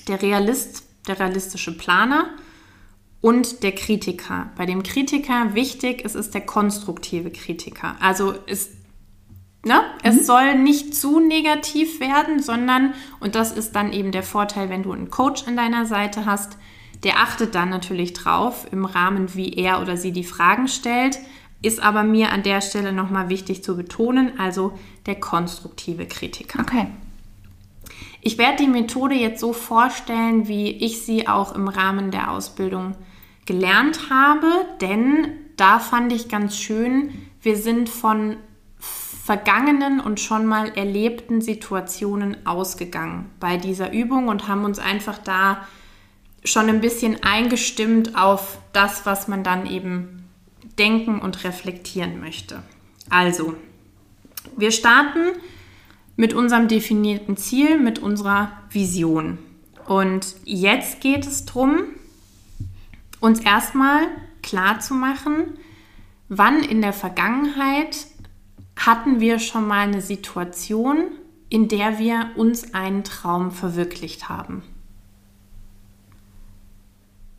der 0.08 0.22
Realist, 0.22 0.84
der 1.08 1.20
realistische 1.20 1.78
Planer 1.78 2.30
und 3.20 3.64
der 3.64 3.74
Kritiker. 3.74 4.52
Bei 4.56 4.66
dem 4.66 4.84
Kritiker 4.84 5.54
wichtig, 5.54 6.02
es 6.06 6.16
ist 6.16 6.34
der 6.34 6.46
konstruktive 6.46 7.32
Kritiker. 7.32 7.96
Also 8.00 8.32
ist 8.32 8.72
Ne? 9.66 9.76
Mhm. 9.76 10.10
Es 10.10 10.26
soll 10.26 10.56
nicht 10.56 10.94
zu 10.96 11.20
negativ 11.20 12.00
werden, 12.00 12.42
sondern, 12.42 12.94
und 13.20 13.36
das 13.36 13.52
ist 13.52 13.76
dann 13.76 13.94
eben 13.94 14.12
der 14.12 14.24
Vorteil, 14.24 14.70
wenn 14.70 14.84
du 14.84 14.92
einen 14.92 15.10
Coach 15.10 15.48
an 15.48 15.56
deiner 15.56 15.86
Seite 15.86 16.26
hast, 16.26 16.58
der 17.04 17.20
achtet 17.20 17.56
dann 17.56 17.70
natürlich 17.70 18.14
drauf 18.14 18.68
im 18.72 18.86
Rahmen, 18.86 19.36
wie 19.36 19.54
er 19.54 19.82
oder 19.82 19.98
sie 19.98 20.12
die 20.12 20.24
Fragen 20.24 20.68
stellt, 20.68 21.20
ist 21.62 21.82
aber 21.82 22.04
mir 22.04 22.32
an 22.32 22.44
der 22.44 22.62
Stelle 22.62 22.92
nochmal 22.92 23.30
wichtig 23.30 23.64
zu 23.64 23.76
betonen, 23.76 24.38
also 24.38 24.78
der 25.06 25.16
konstruktive 25.16 26.06
Kritiker. 26.06 26.60
Okay. 26.60 26.88
Ich 28.22 28.38
werde 28.38 28.64
die 28.64 28.70
Methode 28.70 29.16
jetzt 29.16 29.42
so 29.42 29.54
vorstellen, 29.54 30.48
wie 30.48 30.72
ich 30.72 31.06
sie 31.06 31.28
auch 31.28 31.56
im 31.56 31.68
Rahmen 31.68 32.12
der 32.12 32.32
Ausbildung 32.32 32.96
gelernt 33.46 34.10
habe, 34.10 34.48
denn 34.80 35.28
da 35.58 35.80
fand 35.80 36.14
ich 36.14 36.30
ganz 36.30 36.58
schön, 36.58 37.14
wir 37.42 37.58
sind 37.58 37.90
von 37.90 38.38
vergangenen 39.24 40.02
und 40.02 40.20
schon 40.20 40.46
mal 40.46 40.76
erlebten 40.76 41.40
Situationen 41.40 42.46
ausgegangen 42.46 43.30
bei 43.40 43.56
dieser 43.56 43.94
Übung 43.94 44.28
und 44.28 44.50
haben 44.50 44.66
uns 44.66 44.80
einfach 44.80 45.18
da 45.18 45.66
schon 46.44 46.68
ein 46.68 46.82
bisschen 46.82 47.24
eingestimmt 47.24 48.18
auf 48.18 48.58
das, 48.74 49.06
was 49.06 49.30
man 49.30 49.46
dann 49.46 49.66
eben 49.66 50.26
denken 50.78 51.20
und 51.20 51.46
reflektieren 51.46 52.20
möchte. 52.20 52.64
Also, 53.10 53.56
wir 54.58 54.72
starten 54.72 55.40
mit 56.18 56.34
unserem 56.34 56.68
definierten 56.68 57.38
Ziel, 57.38 57.80
mit 57.80 58.00
unserer 58.00 58.52
Vision. 58.72 59.38
Und 59.86 60.36
jetzt 60.44 61.00
geht 61.00 61.26
es 61.26 61.46
darum, 61.46 61.84
uns 63.22 63.40
erstmal 63.40 64.06
klar 64.42 64.82
zu 64.82 64.94
machen, 64.94 65.58
wann 66.28 66.62
in 66.62 66.82
der 66.82 66.94
Vergangenheit 66.94 68.08
hatten 68.76 69.20
wir 69.20 69.40
schon 69.40 69.68
mal 69.68 69.88
eine 69.88 70.02
Situation, 70.02 71.12
in 71.50 71.68
der 71.68 72.00
wir 72.00 72.32
uns 72.36 72.74
einen 72.74 73.04
Traum 73.04 73.52
verwirklicht 73.52 74.30
haben? 74.30 74.64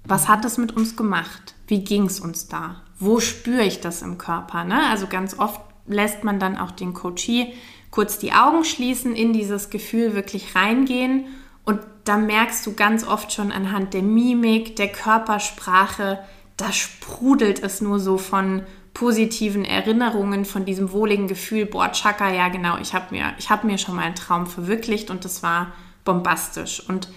Was 0.06 0.28
hat 0.28 0.44
es 0.44 0.58
mit 0.58 0.76
uns 0.76 0.96
gemacht? 0.96 1.54
Wie 1.66 1.82
ging 1.82 2.06
es 2.06 2.20
uns 2.20 2.48
da? 2.48 2.82
Wo 2.98 3.20
spüre 3.20 3.64
ich 3.64 3.80
das 3.80 4.02
im 4.02 4.18
Körper? 4.18 4.64
Ne? 4.64 4.86
Also 4.88 5.06
ganz 5.06 5.38
oft 5.38 5.60
lässt 5.86 6.24
man 6.24 6.38
dann 6.38 6.56
auch 6.58 6.70
den 6.70 6.94
Coachie 6.94 7.52
kurz 7.90 8.18
die 8.18 8.32
Augen 8.32 8.64
schließen, 8.64 9.14
in 9.14 9.32
dieses 9.32 9.70
Gefühl 9.70 10.14
wirklich 10.14 10.56
reingehen 10.56 11.26
und 11.64 11.80
da 12.02 12.16
merkst 12.16 12.66
du 12.66 12.74
ganz 12.74 13.06
oft 13.06 13.32
schon 13.32 13.52
anhand 13.52 13.94
der 13.94 14.02
Mimik, 14.02 14.74
der 14.74 14.88
Körpersprache, 14.88 16.18
da 16.56 16.72
sprudelt 16.72 17.62
es 17.62 17.80
nur 17.80 18.00
so 18.00 18.18
von 18.18 18.62
positiven 18.94 19.64
Erinnerungen 19.64 20.44
von 20.44 20.64
diesem 20.64 20.92
wohligen 20.92 21.26
Gefühl, 21.26 21.66
boah, 21.66 21.90
Chaka, 21.90 22.32
ja 22.32 22.48
genau, 22.48 22.78
ich 22.78 22.94
habe 22.94 23.06
mir, 23.10 23.34
hab 23.48 23.64
mir 23.64 23.76
schon 23.76 23.96
mal 23.96 24.02
einen 24.02 24.14
Traum 24.14 24.46
verwirklicht 24.46 25.10
und 25.10 25.24
das 25.24 25.42
war 25.42 25.72
bombastisch. 26.04 26.88
Und 26.88 27.08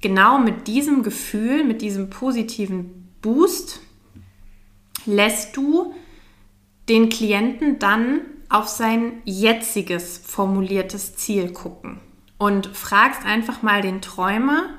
genau 0.00 0.38
mit 0.38 0.66
diesem 0.66 1.02
Gefühl, 1.02 1.62
mit 1.62 1.82
diesem 1.82 2.08
positiven 2.10 3.12
Boost, 3.20 3.80
lässt 5.04 5.56
du 5.56 5.94
den 6.88 7.10
Klienten 7.10 7.78
dann 7.78 8.20
auf 8.48 8.68
sein 8.68 9.20
jetziges 9.24 10.18
formuliertes 10.18 11.16
Ziel 11.16 11.52
gucken 11.52 12.00
und 12.38 12.66
fragst 12.68 13.24
einfach 13.24 13.62
mal 13.62 13.82
den 13.82 14.00
Träumer, 14.00 14.70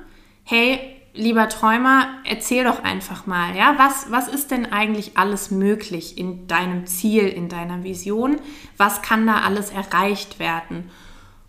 hey, 0.44 0.97
lieber 1.14 1.48
Träumer, 1.48 2.08
erzähl 2.24 2.64
doch 2.64 2.82
einfach 2.82 3.26
mal, 3.26 3.56
ja, 3.56 3.74
was, 3.76 4.10
was 4.10 4.28
ist 4.28 4.50
denn 4.50 4.66
eigentlich 4.66 5.16
alles 5.16 5.50
möglich 5.50 6.18
in 6.18 6.46
deinem 6.46 6.86
Ziel, 6.86 7.28
in 7.28 7.48
deiner 7.48 7.84
Vision? 7.84 8.36
Was 8.76 9.02
kann 9.02 9.26
da 9.26 9.40
alles 9.40 9.70
erreicht 9.70 10.38
werden? 10.38 10.90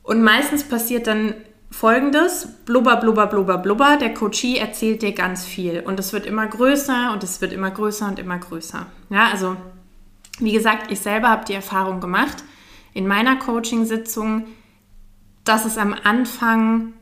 Und 0.04 0.24
meistens 0.24 0.64
passiert 0.64 1.08
dann 1.08 1.34
folgendes: 1.72 2.48
blubber, 2.66 2.96
blubber, 2.98 3.28
blubber, 3.28 3.58
blubber. 3.58 3.98
Der 3.98 4.14
Coachie 4.14 4.58
erzählt 4.58 5.02
dir 5.02 5.14
ganz 5.14 5.46
viel 5.46 5.82
und 5.82 6.00
es 6.00 6.14
wird 6.14 6.26
immer 6.26 6.48
größer 6.48 7.12
und 7.14 7.24
es 7.24 7.42
wird 7.42 7.54
immer 7.54 7.72
größer 7.72 8.08
und 8.08 8.20
immer 8.20 8.40
größer. 8.40 8.88
Ja, 9.10 9.28
also, 9.32 9.56
wie 10.40 10.52
gesagt, 10.52 10.92
ich 10.92 11.00
selber 11.00 11.30
habe 11.30 11.46
die 11.46 11.54
Erfahrung 11.54 12.00
gemacht. 12.00 12.44
In 12.94 13.08
meiner 13.08 13.36
Coaching-Sitzung 13.36 14.46
dass 15.50 15.66
es 15.66 15.80
am 15.80 15.96
Anfang 16.04 16.94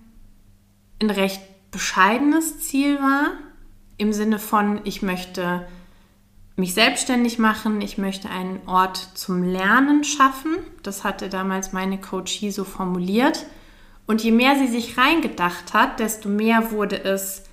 ein 1.02 1.10
recht 1.10 1.42
bescheidenes 1.72 2.60
Ziel 2.60 3.00
war, 3.00 3.32
im 3.98 4.14
Sinne 4.14 4.40
von, 4.40 4.82
ich 4.84 5.02
möchte 5.02 5.68
mich 6.56 6.74
selbstständig 6.74 7.38
machen, 7.38 7.82
ich 7.82 7.98
möchte 7.98 8.30
einen 8.30 8.60
Ort 8.66 8.98
zum 9.14 9.44
Lernen 9.44 10.04
schaffen. 10.04 10.58
Das 10.82 11.04
hatte 11.04 11.30
damals 11.30 11.72
meine 11.72 12.00
Coachie 12.00 12.52
so 12.52 12.64
formuliert. 12.64 13.46
Und 14.08 14.24
je 14.24 14.32
mehr 14.32 14.56
sie 14.56 14.68
sich 14.68 14.98
reingedacht 14.98 15.74
hat, 15.74 16.00
desto 16.00 16.30
mehr 16.30 16.72
wurde 16.72 17.04
es 17.04 17.44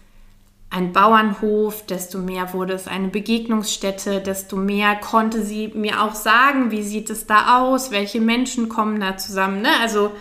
ein 0.71 0.93
Bauernhof, 0.93 1.85
desto 1.87 2.19
mehr 2.19 2.53
wurde 2.53 2.73
es 2.73 2.89
eine 2.89 3.09
Begegnungsstätte, 3.09 4.21
desto 4.21 4.57
mehr 4.57 4.97
konnte 4.97 5.43
sie 5.43 5.69
mir 5.69 6.03
auch 6.03 6.15
sagen, 6.15 6.71
wie 6.71 6.83
sieht 6.83 7.11
es 7.11 7.27
da 7.27 7.59
aus, 7.61 7.91
welche 7.91 8.21
Menschen 8.21 8.69
kommen 8.69 9.01
da 9.01 9.17
zusammen. 9.17 9.63
Ne? 9.63 9.69
Also 9.81 10.13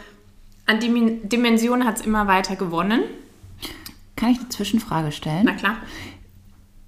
an 0.65 0.79
Dimension 0.79 1.85
hat 1.85 2.00
es 2.00 2.05
immer 2.05 2.27
weiter 2.27 2.55
gewonnen. 2.55 3.03
Kann 4.15 4.29
ich 4.29 4.39
eine 4.39 4.50
Zwischenfrage 4.50 5.12
stellen? 5.12 5.43
Na 5.46 5.53
klar. 5.53 5.77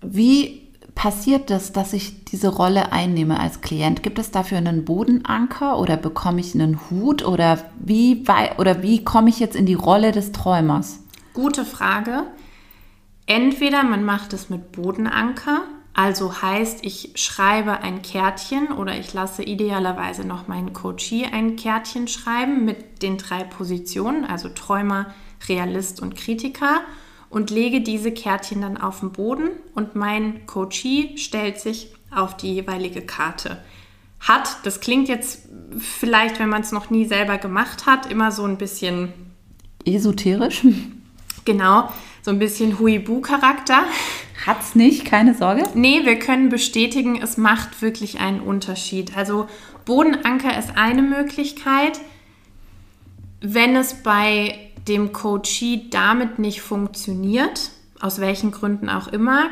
Wie 0.01 0.65
passiert 0.95 1.49
das, 1.49 1.73
dass 1.73 1.93
ich 1.93 2.23
diese 2.25 2.47
Rolle 2.47 2.91
einnehme 2.91 3.39
als 3.39 3.61
Klient? 3.61 4.01
Gibt 4.01 4.17
es 4.17 4.31
dafür 4.31 4.57
einen 4.57 4.85
Bodenanker 4.85 5.77
oder 5.77 5.97
bekomme 5.97 6.39
ich 6.39 6.55
einen 6.55 6.79
Hut 6.89 7.25
oder 7.25 7.59
wie, 7.79 8.23
oder 8.57 8.81
wie 8.81 9.03
komme 9.03 9.29
ich 9.29 9.39
jetzt 9.39 9.55
in 9.55 9.65
die 9.65 9.73
Rolle 9.73 10.11
des 10.11 10.31
Träumers? 10.31 10.99
Gute 11.33 11.65
Frage. 11.65 12.23
Entweder 13.27 13.83
man 13.83 14.03
macht 14.03 14.33
es 14.33 14.49
mit 14.49 14.71
Bodenanker, 14.71 15.63
also 15.93 16.41
heißt, 16.41 16.85
ich 16.85 17.13
schreibe 17.15 17.79
ein 17.79 18.01
Kärtchen 18.01 18.67
oder 18.73 18.97
ich 18.97 19.13
lasse 19.13 19.43
idealerweise 19.43 20.27
noch 20.27 20.47
meinen 20.47 20.73
Coachie 20.73 21.25
ein 21.25 21.55
Kärtchen 21.55 22.07
schreiben 22.07 22.65
mit 22.65 23.01
den 23.01 23.17
drei 23.17 23.43
Positionen, 23.43 24.25
also 24.25 24.49
Träumer, 24.49 25.07
Realist 25.47 26.01
und 26.01 26.15
Kritiker 26.15 26.81
und 27.35 27.49
lege 27.49 27.81
diese 27.81 28.13
Kärtchen 28.13 28.61
dann 28.61 28.77
auf 28.77 29.01
den 29.01 29.11
Boden 29.11 29.49
und 29.73 29.93
mein 29.93 30.45
Coachie 30.45 31.17
stellt 31.17 31.59
sich 31.59 31.93
auf 32.09 32.37
die 32.37 32.53
jeweilige 32.53 33.01
Karte. 33.01 33.57
Hat, 34.21 34.59
das 34.63 34.79
klingt 34.79 35.09
jetzt 35.09 35.49
vielleicht, 35.77 36.39
wenn 36.39 36.47
man 36.47 36.61
es 36.61 36.71
noch 36.71 36.89
nie 36.89 37.03
selber 37.03 37.37
gemacht 37.37 37.87
hat, 37.87 38.09
immer 38.09 38.31
so 38.31 38.45
ein 38.45 38.57
bisschen 38.57 39.11
esoterisch. 39.83 40.65
Genau, 41.43 41.89
so 42.21 42.31
ein 42.31 42.39
bisschen 42.39 42.79
Huibu-Charakter. 42.79 43.83
Hat's 44.45 44.73
nicht, 44.73 45.03
keine 45.03 45.35
Sorge. 45.35 45.63
Nee, 45.73 46.05
wir 46.05 46.17
können 46.17 46.47
bestätigen, 46.47 47.21
es 47.21 47.35
macht 47.35 47.81
wirklich 47.81 48.21
einen 48.21 48.39
Unterschied. 48.39 49.17
Also 49.17 49.49
Bodenanker 49.83 50.57
ist 50.57 50.77
eine 50.77 51.01
Möglichkeit. 51.01 51.99
Wenn 53.41 53.75
es 53.75 53.93
bei 53.95 54.71
dem 54.87 55.13
Coachee 55.13 55.87
damit 55.89 56.39
nicht 56.39 56.61
funktioniert, 56.61 57.71
aus 57.99 58.19
welchen 58.19 58.51
Gründen 58.51 58.89
auch 58.89 59.07
immer, 59.07 59.49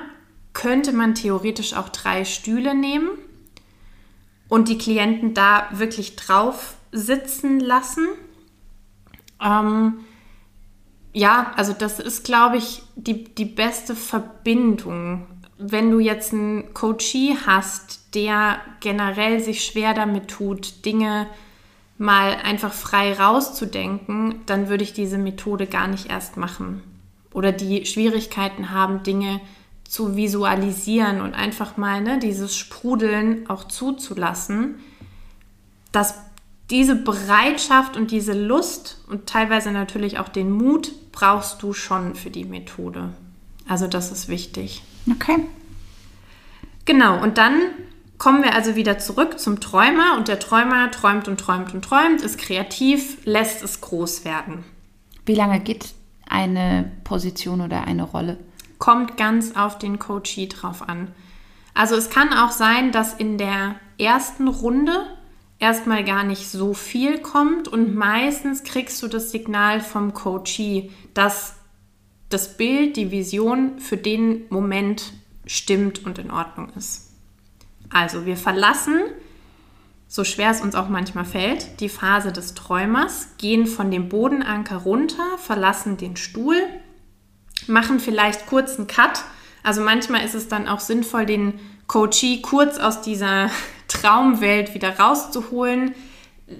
könnte 0.53 0.93
man 0.93 1.15
theoretisch 1.15 1.73
auch 1.73 1.89
drei 1.89 2.25
Stühle 2.25 2.75
nehmen 2.75 3.09
und 4.47 4.69
die 4.69 4.77
Klienten 4.77 5.33
da 5.33 5.67
wirklich 5.71 6.15
drauf 6.15 6.75
sitzen 6.91 7.59
lassen. 7.59 8.07
Ähm, 9.41 10.01
ja, 11.13 11.53
also 11.55 11.73
das 11.73 11.99
ist, 11.99 12.23
glaube 12.23 12.57
ich, 12.57 12.83
die, 12.95 13.23
die 13.23 13.45
beste 13.45 13.95
Verbindung. 13.95 15.27
Wenn 15.57 15.91
du 15.91 15.99
jetzt 15.99 16.33
einen 16.33 16.73
Coachee 16.73 17.35
hast, 17.45 18.15
der 18.15 18.59
generell 18.79 19.39
sich 19.39 19.63
schwer 19.63 19.93
damit 19.93 20.27
tut, 20.27 20.85
Dinge 20.85 21.27
mal 21.97 22.35
einfach 22.43 22.73
frei 22.73 23.13
rauszudenken, 23.13 24.35
dann 24.45 24.69
würde 24.69 24.83
ich 24.83 24.93
diese 24.93 25.17
Methode 25.17 25.67
gar 25.67 25.87
nicht 25.87 26.09
erst 26.09 26.37
machen. 26.37 26.81
Oder 27.31 27.51
die 27.51 27.85
Schwierigkeiten 27.85 28.71
haben, 28.71 29.03
Dinge 29.03 29.41
zu 29.83 30.15
visualisieren 30.15 31.21
und 31.21 31.33
einfach 31.33 31.77
mal 31.77 32.01
ne, 32.01 32.19
dieses 32.19 32.55
Sprudeln 32.55 33.49
auch 33.49 33.65
zuzulassen. 33.65 34.75
Das 35.91 36.15
diese 36.69 36.95
Bereitschaft 36.95 37.97
und 37.97 38.11
diese 38.11 38.33
Lust 38.33 38.97
und 39.07 39.27
teilweise 39.27 39.71
natürlich 39.71 40.17
auch 40.17 40.29
den 40.29 40.49
Mut 40.49 40.91
brauchst 41.11 41.61
du 41.61 41.73
schon 41.73 42.15
für 42.15 42.29
die 42.29 42.45
Methode. 42.45 43.09
Also 43.67 43.87
das 43.87 44.11
ist 44.11 44.27
wichtig. 44.27 44.81
Okay. 45.11 45.37
Genau, 46.85 47.21
und 47.21 47.37
dann 47.37 47.59
kommen 48.17 48.43
wir 48.43 48.53
also 48.53 48.75
wieder 48.75 48.99
zurück 48.99 49.39
zum 49.39 49.59
Träumer 49.59 50.15
und 50.17 50.27
der 50.27 50.39
Träumer 50.39 50.91
träumt 50.91 51.27
und 51.27 51.39
träumt 51.39 51.73
und 51.73 51.83
träumt, 51.83 52.21
ist 52.21 52.37
kreativ, 52.37 53.17
lässt 53.25 53.63
es 53.63 53.81
groß 53.81 54.25
werden. 54.25 54.63
Wie 55.25 55.35
lange 55.35 55.59
geht 55.59 55.93
eine 56.27 56.91
Position 57.03 57.61
oder 57.61 57.85
eine 57.85 58.03
Rolle? 58.03 58.37
Kommt 58.79 59.17
ganz 59.17 59.55
auf 59.55 59.77
den 59.77 59.99
Coachee 59.99 60.47
drauf 60.47 60.87
an. 60.87 61.09
Also 61.73 61.95
es 61.95 62.09
kann 62.09 62.33
auch 62.33 62.51
sein, 62.51 62.91
dass 62.91 63.13
in 63.13 63.37
der 63.37 63.75
ersten 63.97 64.47
Runde 64.47 65.05
erstmal 65.59 66.03
gar 66.03 66.23
nicht 66.23 66.49
so 66.49 66.73
viel 66.73 67.19
kommt 67.19 67.67
und 67.67 67.95
meistens 67.95 68.63
kriegst 68.63 69.01
du 69.01 69.07
das 69.07 69.31
Signal 69.31 69.79
vom 69.79 70.13
Coachee, 70.13 70.91
dass 71.13 71.55
das 72.29 72.57
Bild, 72.57 72.97
die 72.97 73.11
Vision 73.11 73.79
für 73.79 73.97
den 73.97 74.45
Moment 74.49 75.13
stimmt 75.45 76.05
und 76.05 76.17
in 76.17 76.31
Ordnung 76.31 76.69
ist. 76.75 77.12
Also 77.93 78.25
wir 78.25 78.37
verlassen, 78.37 78.99
so 80.07 80.23
schwer 80.23 80.51
es 80.51 80.61
uns 80.61 80.75
auch 80.75 80.89
manchmal 80.89 81.25
fällt, 81.25 81.79
die 81.79 81.89
Phase 81.89 82.31
des 82.31 82.53
Träumers, 82.53 83.29
gehen 83.37 83.67
von 83.67 83.91
dem 83.91 84.09
Bodenanker 84.09 84.77
runter, 84.77 85.23
verlassen 85.37 85.97
den 85.97 86.15
Stuhl, 86.15 86.57
machen 87.67 87.99
vielleicht 87.99 88.47
kurz 88.47 88.77
einen 88.77 88.87
Cut. 88.87 89.23
Also 89.63 89.81
manchmal 89.81 90.25
ist 90.25 90.35
es 90.35 90.47
dann 90.47 90.67
auch 90.67 90.79
sinnvoll, 90.79 91.25
den 91.25 91.59
Coachee 91.87 92.41
kurz 92.41 92.77
aus 92.77 93.01
dieser 93.01 93.49
Traumwelt 93.87 94.73
wieder 94.73 94.99
rauszuholen, 94.99 95.93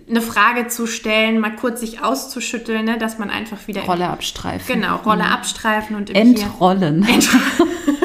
eine 0.10 0.22
Frage 0.22 0.68
zu 0.68 0.88
stellen, 0.88 1.40
mal 1.40 1.56
kurz 1.56 1.80
sich 1.80 2.02
auszuschütteln, 2.02 2.86
ne, 2.86 2.98
dass 2.98 3.18
man 3.20 3.30
einfach 3.30 3.68
wieder. 3.68 3.82
Rolle 3.82 4.08
abstreifen. 4.08 4.82
Genau, 4.82 4.98
Rolle 4.98 5.24
mhm. 5.24 5.30
abstreifen 5.30 5.96
und 5.96 6.10
Entrollen. 6.16 7.06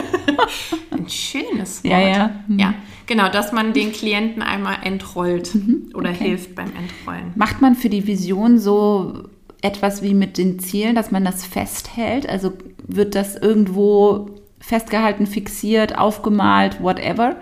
Ein 0.90 1.08
schönes 1.08 1.84
Wort. 1.84 1.92
Ja, 1.92 2.00
ja. 2.00 2.30
Mhm. 2.46 2.58
Ja, 2.58 2.74
genau, 3.06 3.28
dass 3.28 3.52
man 3.52 3.72
den 3.72 3.92
Klienten 3.92 4.42
einmal 4.42 4.78
entrollt 4.82 5.54
mhm. 5.54 5.90
oder 5.94 6.10
okay. 6.10 6.28
hilft 6.28 6.54
beim 6.54 6.72
Entrollen. 6.76 7.32
Macht 7.34 7.60
man 7.60 7.74
für 7.74 7.88
die 7.88 8.06
Vision 8.06 8.58
so 8.58 9.24
etwas 9.60 10.02
wie 10.02 10.14
mit 10.14 10.38
den 10.38 10.58
Zielen, 10.58 10.94
dass 10.94 11.10
man 11.10 11.24
das 11.24 11.44
festhält? 11.44 12.28
Also 12.28 12.52
wird 12.86 13.14
das 13.14 13.36
irgendwo 13.36 14.30
festgehalten, 14.60 15.26
fixiert, 15.26 15.96
aufgemalt, 15.98 16.82
whatever? 16.82 17.36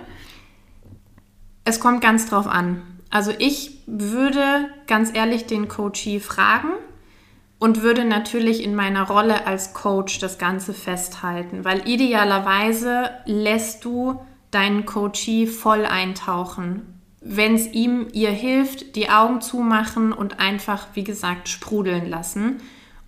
Es 1.64 1.80
kommt 1.80 2.00
ganz 2.00 2.28
drauf 2.28 2.46
an. 2.46 2.82
Also 3.10 3.32
ich 3.38 3.82
würde 3.86 4.68
ganz 4.86 5.14
ehrlich 5.14 5.46
den 5.46 5.68
Coachee 5.68 6.20
fragen 6.20 6.70
und 7.66 7.82
würde 7.82 8.04
natürlich 8.04 8.62
in 8.62 8.76
meiner 8.76 9.08
Rolle 9.08 9.44
als 9.44 9.74
Coach 9.74 10.20
das 10.20 10.38
Ganze 10.38 10.72
festhalten, 10.72 11.64
weil 11.64 11.88
idealerweise 11.88 13.10
lässt 13.24 13.84
du 13.84 14.20
deinen 14.52 14.86
Coachee 14.86 15.48
voll 15.48 15.84
eintauchen. 15.84 17.00
Wenn 17.20 17.56
es 17.56 17.66
ihm 17.66 18.06
ihr 18.12 18.30
hilft, 18.30 18.94
die 18.94 19.10
Augen 19.10 19.40
zumachen 19.40 20.12
und 20.12 20.38
einfach, 20.38 20.86
wie 20.94 21.02
gesagt, 21.02 21.48
sprudeln 21.48 22.08
lassen. 22.08 22.60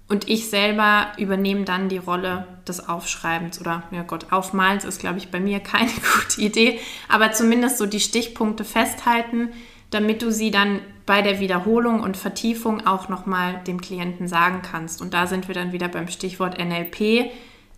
Und 0.08 0.28
ich 0.28 0.50
selber 0.50 1.12
übernehme 1.18 1.62
dann 1.62 1.88
die 1.88 1.98
Rolle 1.98 2.48
des 2.66 2.88
Aufschreibens 2.88 3.60
oder, 3.60 3.84
ja 3.92 4.02
Gott, 4.02 4.32
Aufmalens 4.32 4.84
ist, 4.84 4.98
glaube 4.98 5.18
ich, 5.18 5.30
bei 5.30 5.38
mir 5.38 5.60
keine 5.60 5.92
gute 6.16 6.40
Idee, 6.40 6.80
aber 7.08 7.30
zumindest 7.30 7.78
so 7.78 7.86
die 7.86 8.00
Stichpunkte 8.00 8.64
festhalten, 8.64 9.50
damit 9.90 10.20
du 10.20 10.32
sie 10.32 10.50
dann 10.50 10.80
bei 11.08 11.22
der 11.22 11.40
Wiederholung 11.40 12.00
und 12.00 12.18
Vertiefung 12.18 12.86
auch 12.86 13.08
nochmal 13.08 13.64
dem 13.66 13.80
Klienten 13.80 14.28
sagen 14.28 14.60
kannst. 14.60 15.00
Und 15.00 15.14
da 15.14 15.26
sind 15.26 15.48
wir 15.48 15.54
dann 15.54 15.72
wieder 15.72 15.88
beim 15.88 16.06
Stichwort 16.06 16.58
NLP, 16.58 17.30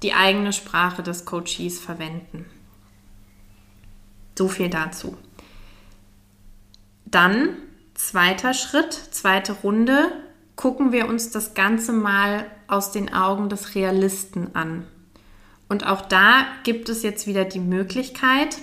die 0.02 0.14
eigene 0.14 0.52
Sprache 0.52 1.04
des 1.04 1.26
Coaches 1.26 1.78
verwenden. 1.78 2.44
So 4.36 4.48
viel 4.48 4.68
dazu. 4.68 5.16
Dann 7.04 7.50
zweiter 7.94 8.52
Schritt, 8.52 8.94
zweite 8.94 9.52
Runde, 9.52 10.10
gucken 10.56 10.90
wir 10.90 11.06
uns 11.06 11.30
das 11.30 11.54
Ganze 11.54 11.92
mal 11.92 12.46
aus 12.66 12.90
den 12.90 13.14
Augen 13.14 13.48
des 13.48 13.76
Realisten 13.76 14.56
an. 14.56 14.88
Und 15.68 15.86
auch 15.86 16.00
da 16.00 16.46
gibt 16.64 16.88
es 16.88 17.04
jetzt 17.04 17.28
wieder 17.28 17.44
die 17.44 17.60
Möglichkeit, 17.60 18.58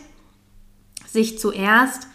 sich 1.07 1.39
zuerst 1.39 2.09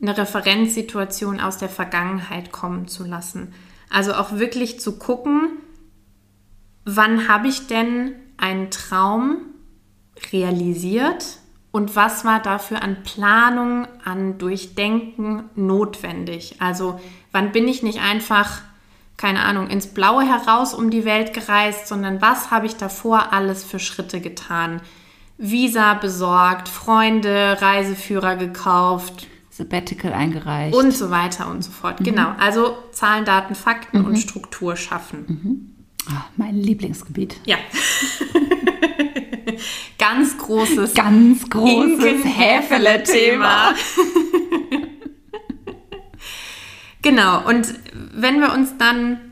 eine 0.00 0.16
Referenzsituation 0.16 1.40
aus 1.40 1.58
der 1.58 1.68
Vergangenheit 1.68 2.52
kommen 2.52 2.88
zu 2.88 3.04
lassen. 3.04 3.52
Also 3.90 4.14
auch 4.14 4.32
wirklich 4.32 4.80
zu 4.80 4.98
gucken, 4.98 5.50
wann 6.84 7.28
habe 7.28 7.48
ich 7.48 7.66
denn 7.66 8.12
einen 8.36 8.70
Traum 8.70 9.38
realisiert 10.32 11.38
und 11.70 11.96
was 11.96 12.24
war 12.24 12.40
dafür 12.40 12.82
an 12.82 13.02
Planung, 13.02 13.86
an 14.04 14.38
Durchdenken 14.38 15.50
notwendig. 15.54 16.56
Also 16.60 17.00
wann 17.32 17.52
bin 17.52 17.66
ich 17.66 17.82
nicht 17.82 18.00
einfach 18.00 18.62
keine 19.18 19.42
Ahnung, 19.42 19.68
ins 19.68 19.88
Blaue 19.88 20.22
heraus 20.22 20.72
um 20.72 20.90
die 20.90 21.04
Welt 21.04 21.34
gereist, 21.34 21.88
sondern 21.88 22.22
was 22.22 22.50
habe 22.50 22.66
ich 22.66 22.76
davor 22.76 23.32
alles 23.32 23.64
für 23.64 23.80
Schritte 23.80 24.20
getan? 24.20 24.80
Visa 25.36 25.94
besorgt, 25.94 26.68
Freunde, 26.68 27.58
Reiseführer 27.60 28.36
gekauft, 28.36 29.26
Sabbatical 29.58 30.12
eingereicht. 30.12 30.72
Und 30.76 30.92
so 30.92 31.10
weiter 31.10 31.50
und 31.50 31.62
so 31.62 31.72
fort. 31.72 31.98
Mhm. 31.98 32.04
Genau. 32.04 32.32
Also 32.38 32.78
Zahlen, 32.92 33.24
Daten, 33.24 33.56
Fakten 33.56 33.98
mhm. 33.98 34.06
und 34.06 34.16
Struktur 34.16 34.76
schaffen. 34.76 35.24
Mhm. 35.26 35.74
Oh, 36.08 36.24
mein 36.36 36.54
Lieblingsgebiet. 36.54 37.40
Ja. 37.44 37.56
ganz 39.98 40.38
großes, 40.38 40.94
ganz 40.94 41.50
großes 41.50 42.24
Häfele-Thema. 42.24 43.74
genau. 47.02 47.48
Und 47.48 47.74
wenn 48.14 48.40
wir 48.40 48.52
uns 48.52 48.78
dann 48.78 49.27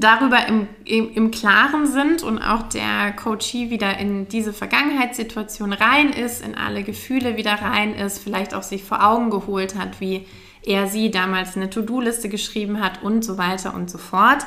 darüber 0.00 0.46
im, 0.46 0.68
im, 0.84 1.12
im, 1.12 1.30
Klaren 1.30 1.86
sind 1.86 2.22
und 2.22 2.38
auch 2.38 2.64
der 2.64 3.12
Coachie 3.12 3.70
wieder 3.70 3.98
in 3.98 4.28
diese 4.28 4.52
Vergangenheitssituation 4.52 5.72
rein 5.72 6.10
ist, 6.10 6.44
in 6.44 6.54
alle 6.54 6.82
Gefühle 6.82 7.36
wieder 7.36 7.54
rein 7.54 7.94
ist, 7.94 8.22
vielleicht 8.22 8.54
auch 8.54 8.62
sich 8.62 8.84
vor 8.84 9.04
Augen 9.04 9.30
geholt 9.30 9.74
hat, 9.74 10.00
wie 10.00 10.26
er 10.62 10.86
sie 10.88 11.10
damals 11.10 11.56
eine 11.56 11.70
To-Do-Liste 11.70 12.28
geschrieben 12.28 12.82
hat 12.82 13.02
und 13.02 13.24
so 13.24 13.38
weiter 13.38 13.74
und 13.74 13.90
so 13.90 13.98
fort, 13.98 14.44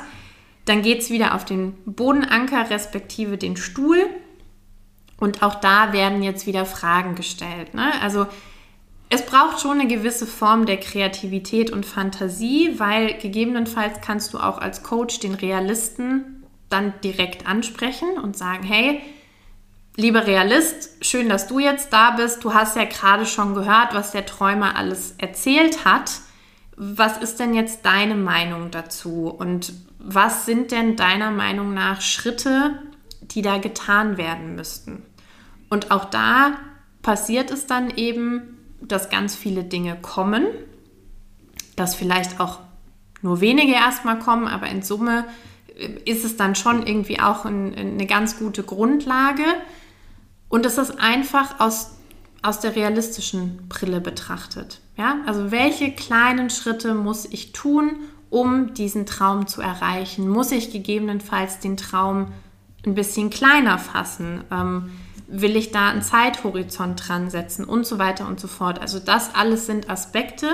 dann 0.66 0.82
geht 0.82 1.00
es 1.00 1.10
wieder 1.10 1.34
auf 1.34 1.44
den 1.44 1.72
Bodenanker 1.84 2.70
respektive 2.70 3.38
den 3.38 3.56
Stuhl. 3.56 4.06
Und 5.18 5.42
auch 5.42 5.56
da 5.56 5.92
werden 5.92 6.22
jetzt 6.22 6.46
wieder 6.46 6.64
Fragen 6.64 7.14
gestellt. 7.14 7.74
Ne? 7.74 7.92
Also 8.02 8.26
es 9.12 9.26
braucht 9.26 9.60
schon 9.60 9.80
eine 9.80 9.88
gewisse 9.88 10.24
Form 10.24 10.66
der 10.66 10.78
Kreativität 10.78 11.72
und 11.72 11.84
Fantasie, 11.84 12.78
weil 12.78 13.18
gegebenenfalls 13.18 14.00
kannst 14.00 14.32
du 14.32 14.38
auch 14.38 14.58
als 14.58 14.84
Coach 14.84 15.18
den 15.18 15.34
Realisten 15.34 16.46
dann 16.68 16.94
direkt 17.02 17.44
ansprechen 17.44 18.18
und 18.22 18.36
sagen, 18.36 18.62
hey, 18.62 19.02
lieber 19.96 20.28
Realist, 20.28 21.04
schön, 21.04 21.28
dass 21.28 21.48
du 21.48 21.58
jetzt 21.58 21.92
da 21.92 22.12
bist. 22.12 22.44
Du 22.44 22.54
hast 22.54 22.76
ja 22.76 22.84
gerade 22.84 23.26
schon 23.26 23.54
gehört, 23.54 23.94
was 23.94 24.12
der 24.12 24.26
Träumer 24.26 24.76
alles 24.76 25.16
erzählt 25.18 25.84
hat. 25.84 26.12
Was 26.76 27.18
ist 27.18 27.40
denn 27.40 27.52
jetzt 27.52 27.84
deine 27.84 28.14
Meinung 28.14 28.70
dazu? 28.70 29.26
Und 29.26 29.72
was 29.98 30.46
sind 30.46 30.70
denn 30.70 30.94
deiner 30.94 31.32
Meinung 31.32 31.74
nach 31.74 32.00
Schritte, 32.00 32.80
die 33.22 33.42
da 33.42 33.58
getan 33.58 34.16
werden 34.16 34.54
müssten? 34.54 35.02
Und 35.68 35.90
auch 35.90 36.04
da 36.04 36.58
passiert 37.02 37.50
es 37.50 37.66
dann 37.66 37.90
eben, 37.90 38.59
dass 38.82 39.10
ganz 39.10 39.34
viele 39.34 39.64
Dinge 39.64 39.96
kommen, 40.00 40.46
dass 41.76 41.94
vielleicht 41.94 42.40
auch 42.40 42.58
nur 43.22 43.40
wenige 43.40 43.72
erstmal 43.72 44.18
kommen, 44.18 44.48
aber 44.48 44.68
in 44.68 44.82
Summe 44.82 45.26
äh, 45.76 45.88
ist 46.04 46.24
es 46.24 46.36
dann 46.36 46.54
schon 46.54 46.86
irgendwie 46.86 47.20
auch 47.20 47.44
ein, 47.44 47.74
eine 47.74 48.06
ganz 48.06 48.38
gute 48.38 48.62
Grundlage. 48.62 49.44
Und 50.48 50.66
es 50.66 50.78
ist 50.78 50.98
einfach 50.98 51.60
aus, 51.60 51.92
aus 52.42 52.60
der 52.60 52.74
realistischen 52.74 53.68
Brille 53.68 54.00
betrachtet. 54.00 54.80
Ja? 54.96 55.18
Also 55.26 55.50
welche 55.50 55.92
kleinen 55.92 56.50
Schritte 56.50 56.94
muss 56.94 57.26
ich 57.26 57.52
tun, 57.52 57.96
um 58.30 58.74
diesen 58.74 59.06
Traum 59.06 59.46
zu 59.46 59.60
erreichen? 59.60 60.28
Muss 60.28 60.52
ich 60.52 60.72
gegebenenfalls 60.72 61.60
den 61.60 61.76
Traum 61.76 62.28
ein 62.86 62.94
bisschen 62.94 63.30
kleiner 63.30 63.78
fassen? 63.78 64.44
Ähm, 64.50 64.90
will 65.30 65.56
ich 65.56 65.70
da 65.70 65.90
einen 65.90 66.02
Zeithorizont 66.02 67.08
dran 67.08 67.30
setzen 67.30 67.64
und 67.64 67.86
so 67.86 67.98
weiter 67.98 68.26
und 68.26 68.40
so 68.40 68.48
fort. 68.48 68.80
Also 68.80 68.98
das 68.98 69.34
alles 69.34 69.66
sind 69.66 69.88
Aspekte, 69.88 70.48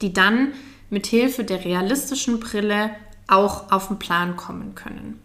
die 0.00 0.12
dann 0.12 0.52
mit 0.90 1.06
Hilfe 1.06 1.44
der 1.44 1.64
realistischen 1.64 2.40
Brille 2.40 2.90
auch 3.26 3.70
auf 3.70 3.88
den 3.88 3.98
Plan 3.98 4.36
kommen 4.36 4.74
können. 4.74 5.18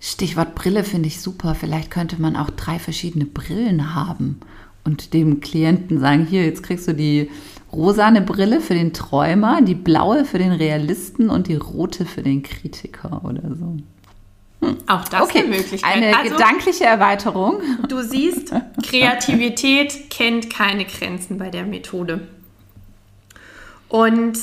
Stichwort 0.00 0.54
Brille 0.54 0.82
finde 0.82 1.08
ich 1.08 1.20
super. 1.20 1.54
Vielleicht 1.54 1.90
könnte 1.90 2.20
man 2.20 2.36
auch 2.36 2.50
drei 2.50 2.78
verschiedene 2.78 3.24
Brillen 3.24 3.94
haben 3.94 4.40
und 4.84 5.12
dem 5.12 5.40
Klienten 5.40 6.00
sagen, 6.00 6.26
hier, 6.26 6.44
jetzt 6.44 6.62
kriegst 6.62 6.88
du 6.88 6.94
die 6.94 7.30
rosane 7.72 8.20
Brille 8.20 8.60
für 8.60 8.74
den 8.74 8.92
Träumer, 8.92 9.62
die 9.62 9.74
blaue 9.74 10.24
für 10.24 10.38
den 10.38 10.52
Realisten 10.52 11.30
und 11.30 11.46
die 11.46 11.54
rote 11.54 12.04
für 12.04 12.22
den 12.22 12.42
Kritiker 12.42 13.24
oder 13.24 13.54
so. 13.54 13.76
Auch 14.86 15.08
das 15.08 15.22
okay. 15.22 15.40
eine 15.40 15.48
Möglichkeit. 15.48 15.92
Eine 15.92 16.16
also, 16.16 16.36
gedankliche 16.36 16.84
Erweiterung. 16.84 17.60
Du 17.88 18.02
siehst, 18.02 18.52
Kreativität 18.82 20.08
kennt 20.10 20.50
keine 20.50 20.84
Grenzen 20.84 21.36
bei 21.38 21.50
der 21.50 21.64
Methode. 21.64 22.28
Und 23.88 24.38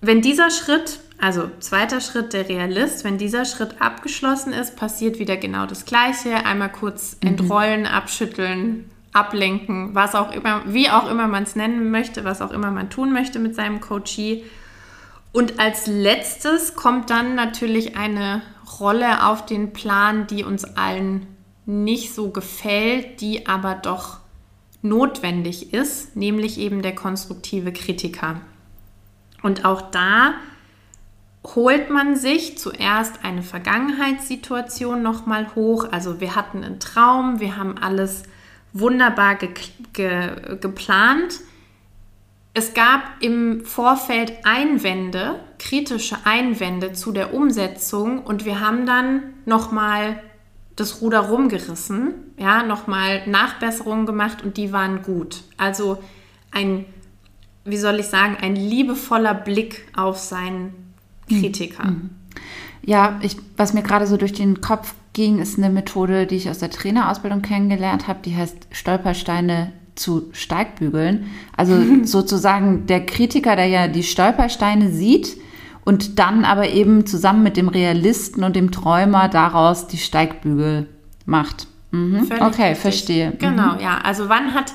wenn 0.00 0.20
dieser 0.20 0.50
Schritt, 0.50 1.00
also 1.18 1.50
zweiter 1.60 2.00
Schritt 2.00 2.32
der 2.32 2.48
Realist, 2.48 3.04
wenn 3.04 3.16
dieser 3.16 3.44
Schritt 3.44 3.80
abgeschlossen 3.80 4.52
ist, 4.52 4.76
passiert 4.76 5.18
wieder 5.18 5.36
genau 5.36 5.66
das 5.66 5.84
Gleiche. 5.84 6.44
Einmal 6.44 6.72
kurz 6.72 7.16
mhm. 7.22 7.28
entrollen, 7.28 7.80
mhm. 7.82 7.86
abschütteln, 7.86 8.90
ablenken, 9.12 9.94
was 9.94 10.16
auch 10.16 10.32
immer, 10.32 10.62
wie 10.66 10.90
auch 10.90 11.08
immer 11.08 11.28
man 11.28 11.44
es 11.44 11.54
nennen 11.54 11.90
möchte, 11.92 12.24
was 12.24 12.42
auch 12.42 12.50
immer 12.50 12.72
man 12.72 12.90
tun 12.90 13.12
möchte 13.12 13.38
mit 13.38 13.54
seinem 13.54 13.80
Coachee. 13.80 14.44
Und 15.32 15.58
als 15.60 15.86
letztes 15.86 16.74
kommt 16.74 17.10
dann 17.10 17.34
natürlich 17.36 17.96
eine 17.96 18.42
Rolle 18.80 19.26
auf 19.26 19.46
den 19.46 19.72
Plan, 19.72 20.26
die 20.26 20.44
uns 20.44 20.64
allen 20.64 21.26
nicht 21.66 22.14
so 22.14 22.30
gefällt, 22.30 23.20
die 23.20 23.46
aber 23.46 23.74
doch 23.74 24.18
notwendig 24.82 25.72
ist, 25.72 26.14
nämlich 26.16 26.58
eben 26.58 26.82
der 26.82 26.94
konstruktive 26.94 27.72
Kritiker. 27.72 28.40
Und 29.42 29.64
auch 29.64 29.90
da 29.90 30.34
holt 31.54 31.90
man 31.90 32.16
sich 32.16 32.58
zuerst 32.58 33.24
eine 33.24 33.42
Vergangenheitssituation 33.42 35.02
nochmal 35.02 35.54
hoch. 35.54 35.86
Also 35.90 36.20
wir 36.20 36.36
hatten 36.36 36.64
einen 36.64 36.80
Traum, 36.80 37.40
wir 37.40 37.56
haben 37.56 37.76
alles 37.78 38.24
wunderbar 38.72 39.36
ge 39.36 39.50
ge 39.92 40.58
geplant 40.60 41.40
es 42.56 42.72
gab 42.72 43.02
im 43.20 43.64
Vorfeld 43.64 44.32
Einwände, 44.44 45.40
kritische 45.58 46.16
Einwände 46.24 46.92
zu 46.92 47.10
der 47.10 47.34
Umsetzung 47.34 48.22
und 48.22 48.44
wir 48.44 48.60
haben 48.60 48.86
dann 48.86 49.22
nochmal 49.44 50.20
das 50.76 51.00
Ruder 51.02 51.20
rumgerissen, 51.20 52.14
ja, 52.38 52.62
nochmal 52.62 53.26
Nachbesserungen 53.26 54.06
gemacht 54.06 54.42
und 54.44 54.56
die 54.56 54.72
waren 54.72 55.02
gut. 55.02 55.42
Also 55.56 55.98
ein, 56.52 56.84
wie 57.64 57.76
soll 57.76 57.98
ich 57.98 58.06
sagen, 58.06 58.36
ein 58.40 58.54
liebevoller 58.54 59.34
Blick 59.34 59.88
auf 59.96 60.18
seinen 60.18 60.94
Kritiker. 61.28 61.84
Mhm. 61.84 62.10
Ja, 62.82 63.18
ich, 63.22 63.36
was 63.56 63.72
mir 63.72 63.82
gerade 63.82 64.06
so 64.06 64.16
durch 64.16 64.32
den 64.32 64.60
Kopf 64.60 64.94
ging, 65.12 65.38
ist 65.40 65.58
eine 65.58 65.70
Methode, 65.70 66.26
die 66.26 66.36
ich 66.36 66.50
aus 66.50 66.58
der 66.58 66.70
Trainerausbildung 66.70 67.42
kennengelernt 67.42 68.06
habe, 68.06 68.20
die 68.24 68.36
heißt 68.36 68.68
Stolpersteine 68.70 69.72
zu 69.94 70.30
Steigbügeln. 70.32 71.30
Also 71.56 71.76
sozusagen 72.04 72.86
der 72.86 73.04
Kritiker, 73.06 73.56
der 73.56 73.66
ja 73.66 73.88
die 73.88 74.02
Stolpersteine 74.02 74.90
sieht 74.90 75.36
und 75.84 76.18
dann 76.18 76.44
aber 76.44 76.68
eben 76.70 77.06
zusammen 77.06 77.42
mit 77.42 77.56
dem 77.56 77.68
Realisten 77.68 78.42
und 78.44 78.56
dem 78.56 78.70
Träumer 78.70 79.28
daraus 79.28 79.86
die 79.86 79.98
Steigbügel 79.98 80.88
macht. 81.26 81.66
Mhm. 81.90 82.28
Okay, 82.40 82.68
richtig. 82.68 82.78
verstehe. 82.78 83.32
Genau, 83.38 83.74
mhm. 83.74 83.80
ja. 83.80 83.98
Also 83.98 84.28
wann 84.28 84.54
hat 84.54 84.72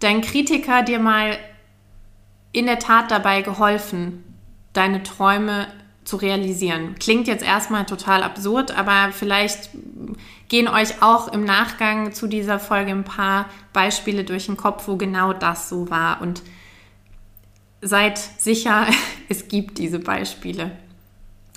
dein 0.00 0.20
Kritiker 0.20 0.82
dir 0.82 0.98
mal 0.98 1.36
in 2.52 2.66
der 2.66 2.78
Tat 2.78 3.10
dabei 3.10 3.42
geholfen, 3.42 4.22
deine 4.72 5.02
Träume 5.02 5.66
zu 6.04 6.16
realisieren? 6.16 6.96
Klingt 6.98 7.26
jetzt 7.26 7.44
erstmal 7.44 7.86
total 7.86 8.22
absurd, 8.22 8.76
aber 8.76 9.12
vielleicht 9.12 9.70
gehen 10.48 10.68
euch 10.68 11.02
auch 11.02 11.32
im 11.32 11.44
Nachgang 11.44 12.12
zu 12.12 12.26
dieser 12.26 12.58
Folge 12.58 12.90
ein 12.90 13.04
paar 13.04 13.46
Beispiele 13.72 14.24
durch 14.24 14.46
den 14.46 14.56
Kopf, 14.56 14.86
wo 14.86 14.96
genau 14.96 15.32
das 15.32 15.68
so 15.68 15.90
war. 15.90 16.20
Und 16.20 16.42
seid 17.80 18.18
sicher, 18.18 18.86
es 19.28 19.48
gibt 19.48 19.78
diese 19.78 19.98
Beispiele. 19.98 20.72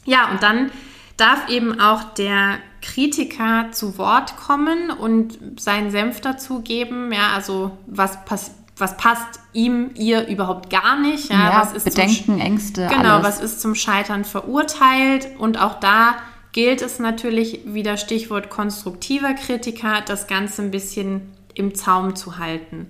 Ja, 0.06 0.32
und 0.32 0.42
dann 0.44 0.72
darf 1.18 1.50
eben 1.50 1.80
auch 1.80 2.14
der 2.14 2.60
Kritiker 2.82 3.72
zu 3.72 3.98
Wort 3.98 4.38
kommen 4.38 4.92
und 4.92 5.38
seinen 5.60 5.92
Senf 5.92 6.22
dazugeben. 6.22 7.12
Ja, 7.12 7.34
also 7.34 7.78
was, 7.88 8.24
pass 8.24 8.52
was 8.78 8.98
passt 8.98 9.40
ihm, 9.54 9.92
ihr 9.96 10.28
überhaupt 10.28 10.70
gar 10.70 11.00
nicht. 11.00 11.30
Ja, 11.30 11.52
ja 11.52 11.62
was 11.62 11.74
ist 11.74 11.86
Bedenken, 11.86 12.26
zum, 12.26 12.40
Ängste. 12.40 12.88
Genau, 12.88 13.16
alles. 13.16 13.28
was 13.28 13.40
ist 13.40 13.62
zum 13.62 13.76
Scheitern 13.76 14.26
verurteilt. 14.26 15.30
Und 15.40 15.60
auch 15.60 15.80
da 15.80 16.16
gilt 16.52 16.82
es 16.82 17.00
natürlich, 17.00 17.62
wieder 17.66 17.98
Stichwort 17.98 18.50
konstruktiver 18.50 19.34
Kritiker, 19.34 20.02
das 20.06 20.28
Ganze 20.28 20.62
ein 20.62 20.72
bisschen 20.72 21.34
im 21.54 21.76
Zaum 21.76 22.16
zu 22.16 22.38
halten. 22.38 22.90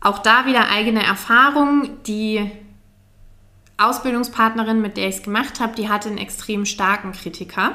Auch 0.00 0.18
da 0.18 0.46
wieder 0.46 0.68
eigene 0.68 1.02
Erfahrung. 1.02 1.90
Die 2.06 2.50
Ausbildungspartnerin, 3.76 4.80
mit 4.80 4.96
der 4.96 5.08
ich 5.08 5.16
es 5.16 5.22
gemacht 5.22 5.60
habe, 5.60 5.74
die 5.76 5.88
hatte 5.88 6.08
einen 6.08 6.18
extrem 6.18 6.66
starken 6.66 7.12
Kritiker. 7.12 7.72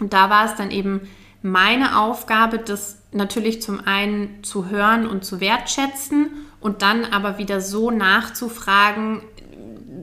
Und 0.00 0.12
da 0.12 0.30
war 0.30 0.46
es 0.46 0.56
dann 0.56 0.70
eben 0.70 1.00
meine 1.42 1.98
Aufgabe, 1.98 2.58
das 2.58 2.98
natürlich 3.12 3.60
zum 3.62 3.80
einen 3.84 4.42
zu 4.42 4.68
hören 4.68 5.06
und 5.06 5.24
zu 5.24 5.40
wertschätzen 5.40 6.30
und 6.60 6.82
dann 6.82 7.04
aber 7.04 7.38
wieder 7.38 7.60
so 7.60 7.90
nachzufragen, 7.90 9.20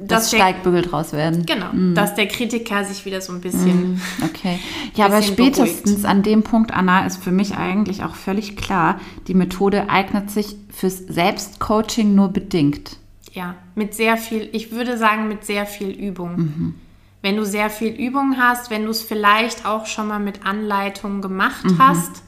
das 0.01 0.23
dass 0.23 0.29
der, 0.31 0.37
Steigbügel 0.37 0.81
draus 0.83 1.13
werden. 1.13 1.45
genau, 1.45 1.67
dass 1.93 2.15
der 2.15 2.27
Kritiker 2.27 2.83
sich 2.85 3.05
wieder 3.05 3.21
so 3.21 3.33
ein 3.33 3.41
bisschen 3.41 4.01
Okay. 4.23 4.59
Ja, 4.95 5.05
aber 5.05 5.21
spätestens 5.21 6.05
an 6.05 6.23
dem 6.23 6.43
Punkt, 6.43 6.71
Anna, 6.71 7.05
ist 7.05 7.23
für 7.23 7.31
mich 7.31 7.55
eigentlich 7.55 8.03
auch 8.03 8.15
völlig 8.15 8.55
klar, 8.55 8.99
die 9.27 9.33
Methode 9.33 9.89
eignet 9.89 10.29
sich 10.31 10.55
fürs 10.69 10.99
Selbstcoaching 10.99 12.15
nur 12.15 12.29
bedingt. 12.29 12.97
Ja, 13.33 13.55
mit 13.75 13.93
sehr 13.93 14.17
viel, 14.17 14.49
ich 14.51 14.71
würde 14.71 14.97
sagen, 14.97 15.27
mit 15.27 15.45
sehr 15.45 15.65
viel 15.65 15.89
Übung. 15.89 16.75
Wenn 17.21 17.35
du 17.35 17.45
sehr 17.45 17.69
viel 17.69 17.93
Übung 17.93 18.37
hast, 18.37 18.69
wenn 18.69 18.85
du 18.85 18.91
es 18.91 19.01
vielleicht 19.01 19.65
auch 19.65 19.85
schon 19.85 20.07
mal 20.07 20.19
mit 20.19 20.45
Anleitung 20.45 21.21
gemacht 21.21 21.65
hast, 21.77 22.23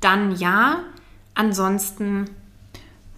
dann 0.00 0.36
ja. 0.36 0.80
Ansonsten 1.34 2.26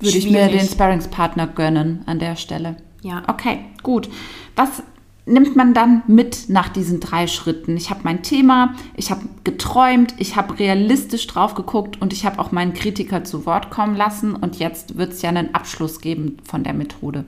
Würde 0.01 0.19
ich 0.19 0.31
mir 0.31 0.49
den 0.49 0.67
Sparringspartner 0.67 1.47
gönnen 1.47 2.03
an 2.07 2.19
der 2.19 2.37
Stelle. 2.37 2.77
Ja. 3.03 3.23
Okay, 3.29 3.61
gut. 3.83 4.09
Was 4.57 4.83
nimmt 5.27 5.57
man 5.57 5.75
dann 5.75 6.03
mit 6.07 6.49
nach 6.49 6.69
diesen 6.69 7.01
drei 7.01 7.27
Schritten? 7.27 7.77
Ich 7.77 7.91
habe 7.91 8.01
mein 8.03 8.23
Thema, 8.23 8.75
ich 8.95 9.11
habe 9.11 9.23
geträumt, 9.45 10.15
ich 10.19 10.37
habe 10.37 10.59
realistisch 10.59 11.27
drauf 11.27 11.55
geguckt 11.55 12.01
und 12.01 12.13
ich 12.13 12.27
habe 12.27 12.39
auch 12.39 12.53
meinen 12.53 12.75
Kritiker 12.75 13.25
zu 13.25 13.47
Wort 13.47 13.71
kommen 13.71 13.97
lassen 13.97 14.35
und 14.35 14.59
jetzt 14.59 14.99
wird 14.99 15.13
es 15.13 15.23
ja 15.23 15.29
einen 15.29 15.55
Abschluss 15.55 16.01
geben 16.01 16.39
von 16.45 16.65
der 16.65 16.75
Methode. 16.75 17.25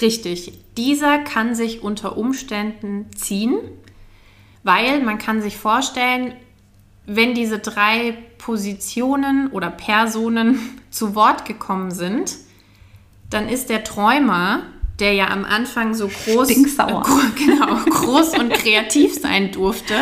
Richtig. 0.00 0.52
Dieser 0.76 1.18
kann 1.18 1.54
sich 1.54 1.82
unter 1.82 2.16
Umständen 2.16 3.06
ziehen, 3.16 3.58
weil 4.62 5.02
man 5.02 5.18
kann 5.18 5.42
sich 5.42 5.56
vorstellen, 5.56 6.34
wenn 7.06 7.34
diese 7.34 7.58
drei 7.58 8.16
Positionen 8.38 9.48
oder 9.50 9.70
Personen 9.70 10.80
zu 10.90 11.14
Wort 11.14 11.44
gekommen 11.44 11.90
sind, 11.90 12.36
dann 13.30 13.48
ist 13.48 13.70
der 13.70 13.84
Träumer, 13.84 14.62
der 15.00 15.12
ja 15.12 15.28
am 15.28 15.44
Anfang 15.44 15.94
so 15.94 16.08
groß, 16.08 16.50
äh, 16.50 16.54
genau, 17.36 17.76
groß 17.90 18.38
und 18.38 18.52
kreativ 18.52 19.14
sein 19.14 19.52
durfte, 19.52 19.94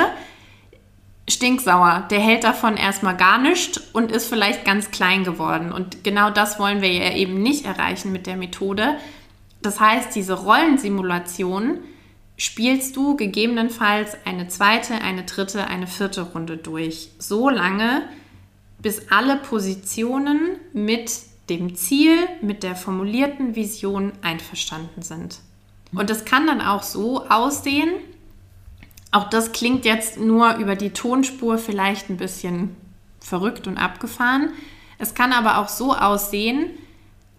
stinksauer. 1.28 2.06
Der 2.10 2.20
hält 2.20 2.44
davon 2.44 2.76
erstmal 2.76 3.16
gar 3.16 3.38
nichts 3.38 3.78
und 3.92 4.12
ist 4.12 4.28
vielleicht 4.28 4.64
ganz 4.64 4.90
klein 4.90 5.24
geworden. 5.24 5.72
Und 5.72 6.04
genau 6.04 6.30
das 6.30 6.58
wollen 6.58 6.82
wir 6.82 6.92
ja 6.92 7.14
eben 7.14 7.42
nicht 7.42 7.66
erreichen 7.66 8.12
mit 8.12 8.26
der 8.26 8.36
Methode. 8.36 8.96
Das 9.66 9.80
heißt, 9.80 10.14
diese 10.14 10.34
Rollensimulation 10.34 11.78
spielst 12.36 12.94
du 12.94 13.16
gegebenenfalls 13.16 14.16
eine 14.24 14.46
zweite, 14.46 14.94
eine 14.94 15.24
dritte, 15.24 15.66
eine 15.66 15.88
vierte 15.88 16.22
Runde 16.22 16.56
durch. 16.56 17.08
So 17.18 17.50
lange, 17.50 18.02
bis 18.78 19.10
alle 19.10 19.34
Positionen 19.34 20.58
mit 20.72 21.10
dem 21.50 21.74
Ziel, 21.74 22.14
mit 22.42 22.62
der 22.62 22.76
formulierten 22.76 23.56
Vision 23.56 24.12
einverstanden 24.22 25.02
sind. 25.02 25.40
Und 25.92 26.10
das 26.10 26.24
kann 26.24 26.46
dann 26.46 26.60
auch 26.60 26.84
so 26.84 27.26
aussehen, 27.26 27.90
auch 29.10 29.28
das 29.28 29.50
klingt 29.50 29.84
jetzt 29.84 30.16
nur 30.16 30.58
über 30.58 30.76
die 30.76 30.90
Tonspur 30.90 31.58
vielleicht 31.58 32.08
ein 32.08 32.18
bisschen 32.18 32.76
verrückt 33.18 33.66
und 33.66 33.78
abgefahren. 33.78 34.50
Es 34.98 35.14
kann 35.14 35.32
aber 35.32 35.58
auch 35.58 35.68
so 35.68 35.92
aussehen, 35.92 36.70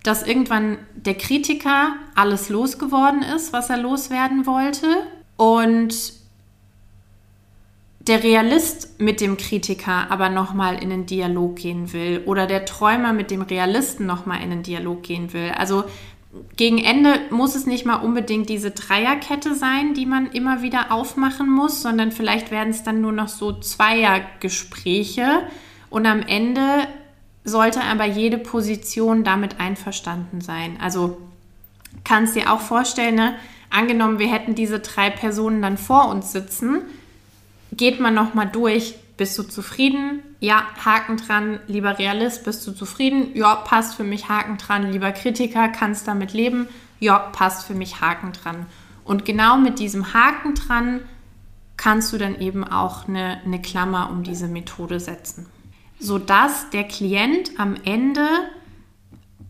dass 0.04 0.26
irgendwann 0.26 0.78
der 0.96 1.16
Kritiker 1.16 1.96
alles 2.16 2.50
losgeworden 2.50 3.22
ist, 3.22 3.54
was 3.54 3.70
er 3.70 3.78
loswerden 3.78 4.46
wollte 4.46 4.88
und 5.36 6.14
der 8.08 8.24
Realist 8.24 9.00
mit 9.02 9.20
dem 9.20 9.36
Kritiker 9.38 10.10
aber 10.10 10.30
nochmal 10.30 10.82
in 10.82 10.90
den 10.90 11.06
Dialog 11.06 11.58
gehen 11.58 11.92
will 11.92 12.24
oder 12.26 12.48
der 12.48 12.66
Träumer 12.66 13.12
mit 13.12 13.32
dem 13.32 13.42
Realisten 13.42 14.06
nochmal 14.06 14.42
in 14.42 14.50
den 14.50 14.64
Dialog 14.64 15.04
gehen 15.04 15.34
will. 15.34 15.52
Also 15.58 15.84
gegen 16.56 16.78
Ende 16.78 17.20
muss 17.32 17.56
es 17.56 17.66
nicht 17.66 17.86
mal 17.86 17.98
unbedingt 17.98 18.50
diese 18.50 18.72
Dreierkette 18.72 19.56
sein, 19.56 19.94
die 19.94 20.06
man 20.06 20.32
immer 20.32 20.62
wieder 20.62 20.92
aufmachen 20.92 21.50
muss, 21.50 21.82
sondern 21.82 22.12
vielleicht 22.12 22.52
werden 22.52 22.70
es 22.70 22.84
dann 22.84 23.02
nur 23.02 23.12
noch 23.12 23.28
so 23.28 23.54
Zweiergespräche 23.54 25.48
und 25.90 26.06
am 26.06 26.22
Ende 26.22 26.88
sollte 27.48 27.82
aber 27.82 28.06
jede 28.06 28.38
Position 28.38 29.24
damit 29.24 29.60
einverstanden 29.60 30.42
sein. 30.42 30.78
Also 30.82 31.18
kannst 32.04 32.36
dir 32.36 32.52
auch 32.52 32.60
vorstellen, 32.60 33.16
ne? 33.16 33.36
angenommen, 33.70 34.20
wir 34.20 34.32
hätten 34.32 34.54
diese 34.54 34.80
drei 34.80 35.10
Personen 35.10 35.62
dann 35.62 35.78
vor 35.78 36.10
uns 36.10 36.32
sitzen, 36.32 36.82
geht 37.72 38.00
man 38.00 38.14
nochmal 38.14 38.48
durch, 38.48 38.96
bist 39.16 39.38
du 39.38 39.44
zufrieden? 39.44 40.22
Ja, 40.40 40.64
Haken 40.84 41.18
dran, 41.18 41.60
lieber 41.68 41.98
Realist, 41.98 42.44
bist 42.44 42.68
du 42.68 42.72
zufrieden? 42.72 43.32
Ja, 43.34 43.56
passt 43.56 43.96
für 43.96 44.04
mich, 44.04 44.30
Haken 44.30 44.58
dran, 44.58 44.92
lieber 44.92 45.12
Kritiker, 45.12 45.70
kannst 45.70 46.08
damit 46.08 46.34
leben? 46.34 46.68
Ja, 47.00 47.18
passt 47.18 47.66
für 47.66 47.74
mich, 47.74 48.02
Haken 48.02 48.34
dran. 48.34 48.66
Und 49.04 49.26
genau 49.26 49.58
mit 49.58 49.80
diesem 49.80 50.14
Haken 50.14 50.54
dran 50.54 51.00
kannst 51.78 52.12
du 52.12 52.18
dann 52.18 52.40
eben 52.40 52.64
auch 52.64 53.08
eine, 53.08 53.42
eine 53.46 53.62
Klammer 53.62 54.10
um 54.12 54.24
diese 54.24 54.48
Methode 54.48 55.00
setzen. 55.00 55.48
Sodass 56.00 56.70
der 56.70 56.84
Klient 56.84 57.60
am 57.60 57.76
Ende 57.84 58.28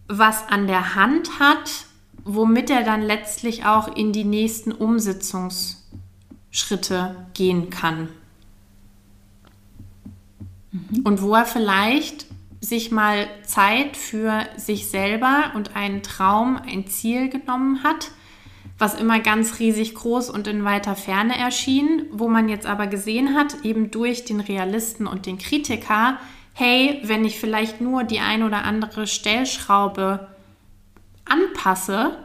was 0.07 0.47
an 0.47 0.67
der 0.67 0.95
Hand 0.95 1.39
hat, 1.39 1.85
womit 2.23 2.69
er 2.69 2.83
dann 2.83 3.01
letztlich 3.01 3.65
auch 3.65 3.93
in 3.95 4.13
die 4.13 4.23
nächsten 4.23 4.71
Umsetzungsschritte 4.71 7.27
gehen 7.33 7.69
kann. 7.69 8.09
Und 11.03 11.21
wo 11.21 11.33
er 11.33 11.45
vielleicht 11.45 12.27
sich 12.59 12.91
mal 12.91 13.27
Zeit 13.43 13.97
für 13.97 14.45
sich 14.57 14.87
selber 14.87 15.51
und 15.55 15.75
einen 15.75 16.03
Traum, 16.03 16.57
ein 16.57 16.87
Ziel 16.87 17.29
genommen 17.29 17.83
hat, 17.83 18.11
was 18.77 18.95
immer 18.95 19.19
ganz 19.19 19.59
riesig 19.59 19.95
groß 19.95 20.29
und 20.29 20.47
in 20.47 20.63
weiter 20.63 20.95
Ferne 20.95 21.37
erschien, 21.37 22.05
wo 22.11 22.27
man 22.27 22.49
jetzt 22.49 22.65
aber 22.65 22.87
gesehen 22.87 23.35
hat, 23.35 23.63
eben 23.63 23.89
durch 23.89 24.25
den 24.25 24.39
Realisten 24.39 25.07
und 25.07 25.25
den 25.25 25.37
Kritiker, 25.37 26.19
hey, 26.57 26.99
wenn 27.03 27.23
ich 27.23 27.39
vielleicht 27.39 27.81
nur 27.81 28.03
die 28.03 28.19
ein 28.19 28.41
oder 28.41 28.63
andere 28.63 29.05
Stellschraube 29.05 30.27
anpasse, 31.23 32.17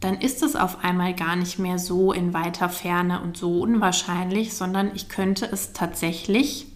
dann 0.00 0.16
ist 0.20 0.42
es 0.42 0.56
auf 0.56 0.82
einmal 0.82 1.14
gar 1.14 1.36
nicht 1.36 1.60
mehr 1.60 1.78
so 1.78 2.12
in 2.12 2.34
weiter 2.34 2.68
Ferne 2.68 3.20
und 3.20 3.36
so 3.36 3.60
unwahrscheinlich, 3.60 4.54
sondern 4.54 4.90
ich 4.96 5.08
könnte 5.08 5.46
es 5.46 5.72
tatsächlich 5.72 6.66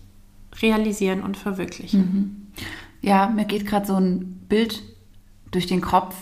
realisieren 0.62 1.24
und 1.24 1.36
verwirklichen. 1.36 2.52
Ja, 3.02 3.26
mir 3.30 3.46
geht 3.46 3.66
gerade 3.66 3.86
so 3.86 3.96
ein 3.96 4.44
Bild 4.48 4.80
durch 5.50 5.66
den 5.66 5.80
Kopf, 5.80 6.14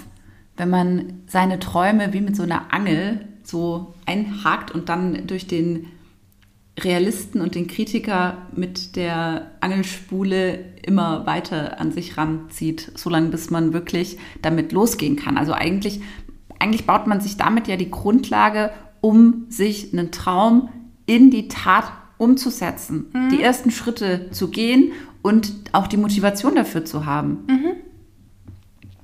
wenn 0.57 0.71
man 0.71 1.25
seine 1.27 1.59
Träume 1.59 2.15
wie 2.15 2.23
mit 2.23 2.37
so 2.37 2.43
einer 2.43 2.73
Angel 2.73 3.29
so 3.43 3.93
einhakt 4.07 4.71
und 4.71 4.89
dann 4.89 5.27
durch 5.27 5.47
den 5.47 5.89
Realisten 6.81 7.41
und 7.41 7.55
den 7.55 7.69
Kritiker 7.69 8.39
mit 8.55 8.97
der 8.97 9.53
Angelspule 9.61 10.65
immer 10.83 11.25
weiter 11.25 11.81
an 11.81 11.93
sich 11.93 12.17
ranzieht, 12.17 12.91
solange 12.97 13.29
bis 13.29 13.51
man 13.51 13.73
wirklich 13.73 14.19
damit 14.43 14.73
losgehen 14.73 15.17
kann. 15.17 15.39
Also 15.39 15.53
eigentlich, 15.53 16.01
eigentlich 16.59 16.85
baut 16.85 17.07
man 17.07 17.21
sich 17.21 17.37
damit 17.37 17.69
ja 17.69 17.77
die 17.77 17.91
Grundlage, 17.91 18.71
um 19.01 19.47
sich 19.49 19.93
einen 19.93 20.11
Traum 20.11 20.69
in 21.07 21.31
die 21.31 21.49
Tat 21.49 21.93
umzusetzen, 22.19 23.07
die 23.31 23.43
ersten 23.43 23.71
Schritte 23.71 24.31
zu 24.31 24.49
gehen 24.49 24.93
und 25.23 25.53
auch 25.73 25.87
die 25.87 25.97
Motivation 25.97 26.55
dafür 26.55 26.85
zu 26.85 27.07
haben. 27.07 27.45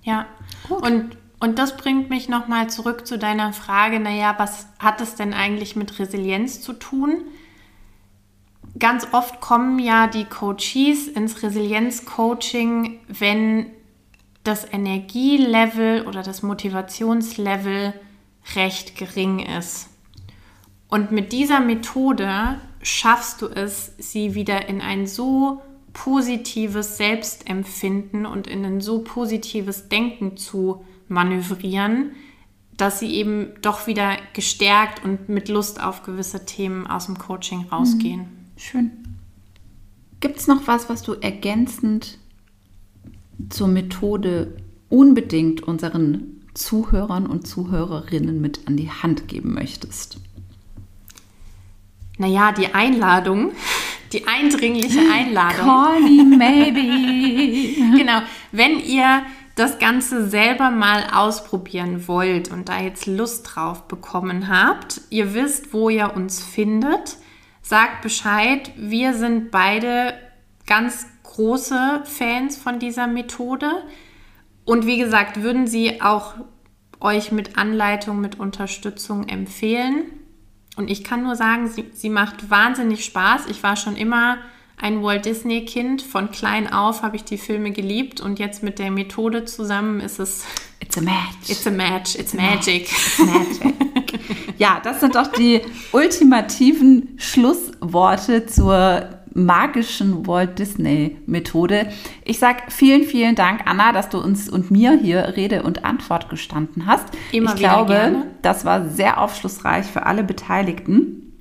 Ja, 0.02 0.26
und, 0.68 1.16
und 1.38 1.58
das 1.58 1.76
bringt 1.76 2.10
mich 2.10 2.28
nochmal 2.28 2.70
zurück 2.70 3.06
zu 3.06 3.18
deiner 3.18 3.52
Frage, 3.52 4.00
naja, 4.00 4.34
was 4.38 4.66
hat 4.78 5.00
es 5.00 5.14
denn 5.14 5.34
eigentlich 5.34 5.76
mit 5.76 5.98
Resilienz 5.98 6.62
zu 6.62 6.72
tun? 6.72 7.22
Ganz 8.78 9.08
oft 9.12 9.40
kommen 9.40 9.78
ja 9.78 10.06
die 10.06 10.24
Coaches 10.24 11.08
ins 11.08 11.42
Resilienz-Coaching, 11.42 13.00
wenn 13.08 13.66
das 14.44 14.70
Energielevel 14.72 16.06
oder 16.06 16.22
das 16.22 16.42
Motivationslevel 16.42 17.94
recht 18.54 18.96
gering 18.96 19.40
ist. 19.40 19.88
Und 20.88 21.12
mit 21.12 21.32
dieser 21.32 21.60
Methode 21.60 22.60
schaffst 22.82 23.42
du 23.42 23.46
es, 23.46 23.92
sie 23.98 24.34
wieder 24.34 24.68
in 24.68 24.80
ein 24.80 25.06
so 25.06 25.62
positives 25.92 26.96
Selbstempfinden 26.96 28.26
und 28.26 28.46
in 28.46 28.64
ein 28.64 28.80
so 28.80 29.02
positives 29.02 29.88
Denken 29.88 30.36
zu 30.36 30.84
manövrieren, 31.08 32.12
dass 32.76 32.98
sie 33.00 33.14
eben 33.14 33.52
doch 33.60 33.86
wieder 33.86 34.16
gestärkt 34.32 35.04
und 35.04 35.28
mit 35.28 35.48
Lust 35.48 35.82
auf 35.82 36.02
gewisse 36.02 36.46
Themen 36.46 36.86
aus 36.86 37.06
dem 37.06 37.18
Coaching 37.18 37.66
rausgehen. 37.70 38.39
Schön. 38.60 38.90
Gibt 40.20 40.36
es 40.36 40.46
noch 40.46 40.66
was, 40.66 40.90
was 40.90 41.02
du 41.02 41.14
ergänzend 41.14 42.18
zur 43.48 43.68
Methode 43.68 44.54
unbedingt 44.90 45.62
unseren 45.62 46.42
Zuhörern 46.52 47.26
und 47.26 47.46
Zuhörerinnen 47.46 48.38
mit 48.38 48.68
an 48.68 48.76
die 48.76 48.90
Hand 48.90 49.28
geben 49.28 49.54
möchtest? 49.54 50.18
Naja, 52.18 52.52
die 52.52 52.74
Einladung, 52.74 53.52
die 54.12 54.26
eindringliche 54.26 55.00
Einladung. 55.10 55.64
Call 55.64 56.00
me 56.02 56.36
maybe. 56.36 57.96
genau, 57.96 58.20
wenn 58.52 58.78
ihr 58.78 59.22
das 59.54 59.78
Ganze 59.78 60.28
selber 60.28 60.70
mal 60.70 61.06
ausprobieren 61.14 62.06
wollt 62.06 62.50
und 62.50 62.68
da 62.68 62.78
jetzt 62.78 63.06
Lust 63.06 63.50
drauf 63.54 63.88
bekommen 63.88 64.48
habt, 64.48 65.00
ihr 65.08 65.32
wisst, 65.32 65.72
wo 65.72 65.88
ihr 65.88 66.14
uns 66.14 66.44
findet, 66.44 67.16
sagt 67.62 68.02
Bescheid. 68.02 68.72
Wir 68.76 69.14
sind 69.14 69.50
beide 69.50 70.14
ganz 70.66 71.06
große 71.22 72.02
Fans 72.04 72.56
von 72.56 72.78
dieser 72.78 73.06
Methode. 73.06 73.70
Und 74.64 74.86
wie 74.86 74.98
gesagt, 74.98 75.42
würden 75.42 75.66
sie 75.66 76.00
auch 76.00 76.34
euch 77.00 77.32
mit 77.32 77.56
Anleitung, 77.56 78.20
mit 78.20 78.38
Unterstützung 78.38 79.28
empfehlen. 79.28 80.04
Und 80.76 80.90
ich 80.90 81.02
kann 81.02 81.22
nur 81.22 81.36
sagen, 81.36 81.68
sie, 81.68 81.90
sie 81.92 82.10
macht 82.10 82.50
wahnsinnig 82.50 83.04
Spaß. 83.04 83.46
Ich 83.48 83.62
war 83.62 83.76
schon 83.76 83.96
immer 83.96 84.38
ein 84.80 85.02
Walt 85.02 85.24
Disney 85.26 85.64
Kind. 85.64 86.02
Von 86.02 86.30
klein 86.30 86.72
auf 86.72 87.02
habe 87.02 87.16
ich 87.16 87.24
die 87.24 87.38
Filme 87.38 87.70
geliebt 87.70 88.20
und 88.20 88.38
jetzt 88.38 88.62
mit 88.62 88.78
der 88.78 88.90
Methode 88.90 89.44
zusammen 89.44 90.00
ist 90.00 90.18
es. 90.18 90.44
It's 90.82 90.96
a 90.96 91.02
match. 91.02 91.48
It's 91.48 91.66
a 91.66 91.70
match. 91.70 92.14
It's, 92.16 92.32
it's 92.32 92.34
magic. 92.34 92.90
It's 92.90 93.18
magic. 93.18 93.74
ja, 94.58 94.80
das 94.82 95.00
sind 95.00 95.14
doch 95.14 95.28
die 95.28 95.60
ultimativen 95.92 97.14
Schlussworte 97.16 98.46
zur 98.46 99.20
magischen 99.32 100.26
Walt 100.26 100.58
Disney 100.58 101.18
Methode. 101.26 101.92
Ich 102.24 102.38
sage 102.38 102.62
vielen, 102.68 103.04
vielen 103.04 103.36
Dank, 103.36 103.62
Anna, 103.66 103.92
dass 103.92 104.08
du 104.08 104.18
uns 104.18 104.48
und 104.48 104.70
mir 104.70 104.98
hier 105.00 105.36
Rede 105.36 105.62
und 105.62 105.84
Antwort 105.84 106.28
gestanden 106.28 106.86
hast. 106.86 107.06
Immer 107.30 107.52
ich 107.54 107.60
glaube, 107.60 107.94
gerne. 107.94 108.26
das 108.42 108.64
war 108.64 108.88
sehr 108.88 109.20
aufschlussreich 109.20 109.86
für 109.86 110.06
alle 110.06 110.24
Beteiligten. 110.24 111.32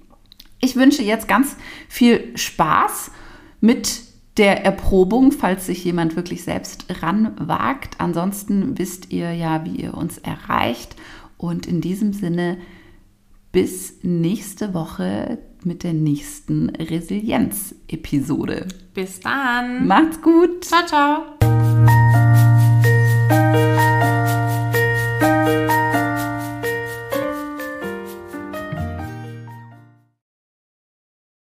Ich 0.60 0.75
wünsche 0.75 1.02
jetzt 1.02 1.28
ganz 1.28 1.56
viel 1.88 2.38
Spaß 2.38 3.12
mit 3.60 4.02
der 4.38 4.63
Erprobung, 4.63 5.32
falls 5.32 5.65
sich 5.65 5.84
jemand 5.84 6.15
wirklich 6.15 6.43
selbst 6.43 6.86
ranwagt. 7.02 7.95
Ansonsten 8.00 8.78
wisst 8.78 9.12
ihr 9.12 9.34
ja, 9.34 9.65
wie 9.65 9.76
ihr 9.82 9.95
uns 9.95 10.17
erreicht. 10.17 10.95
Und 11.38 11.65
in 11.65 11.82
diesem 11.82 12.13
Sinne, 12.13 12.58
bis 13.52 13.95
nächste 14.04 14.74
Woche 14.74 15.39
mit 15.63 15.84
der 15.84 15.93
nächsten 15.93 16.69
Resilienz-Episode. 16.69 18.67
Bis 18.93 19.19
dann. 19.19 19.88
Macht's 19.88 20.22
gut. 20.22 20.63
Ciao, 20.63 20.86
ciao. 20.86 21.26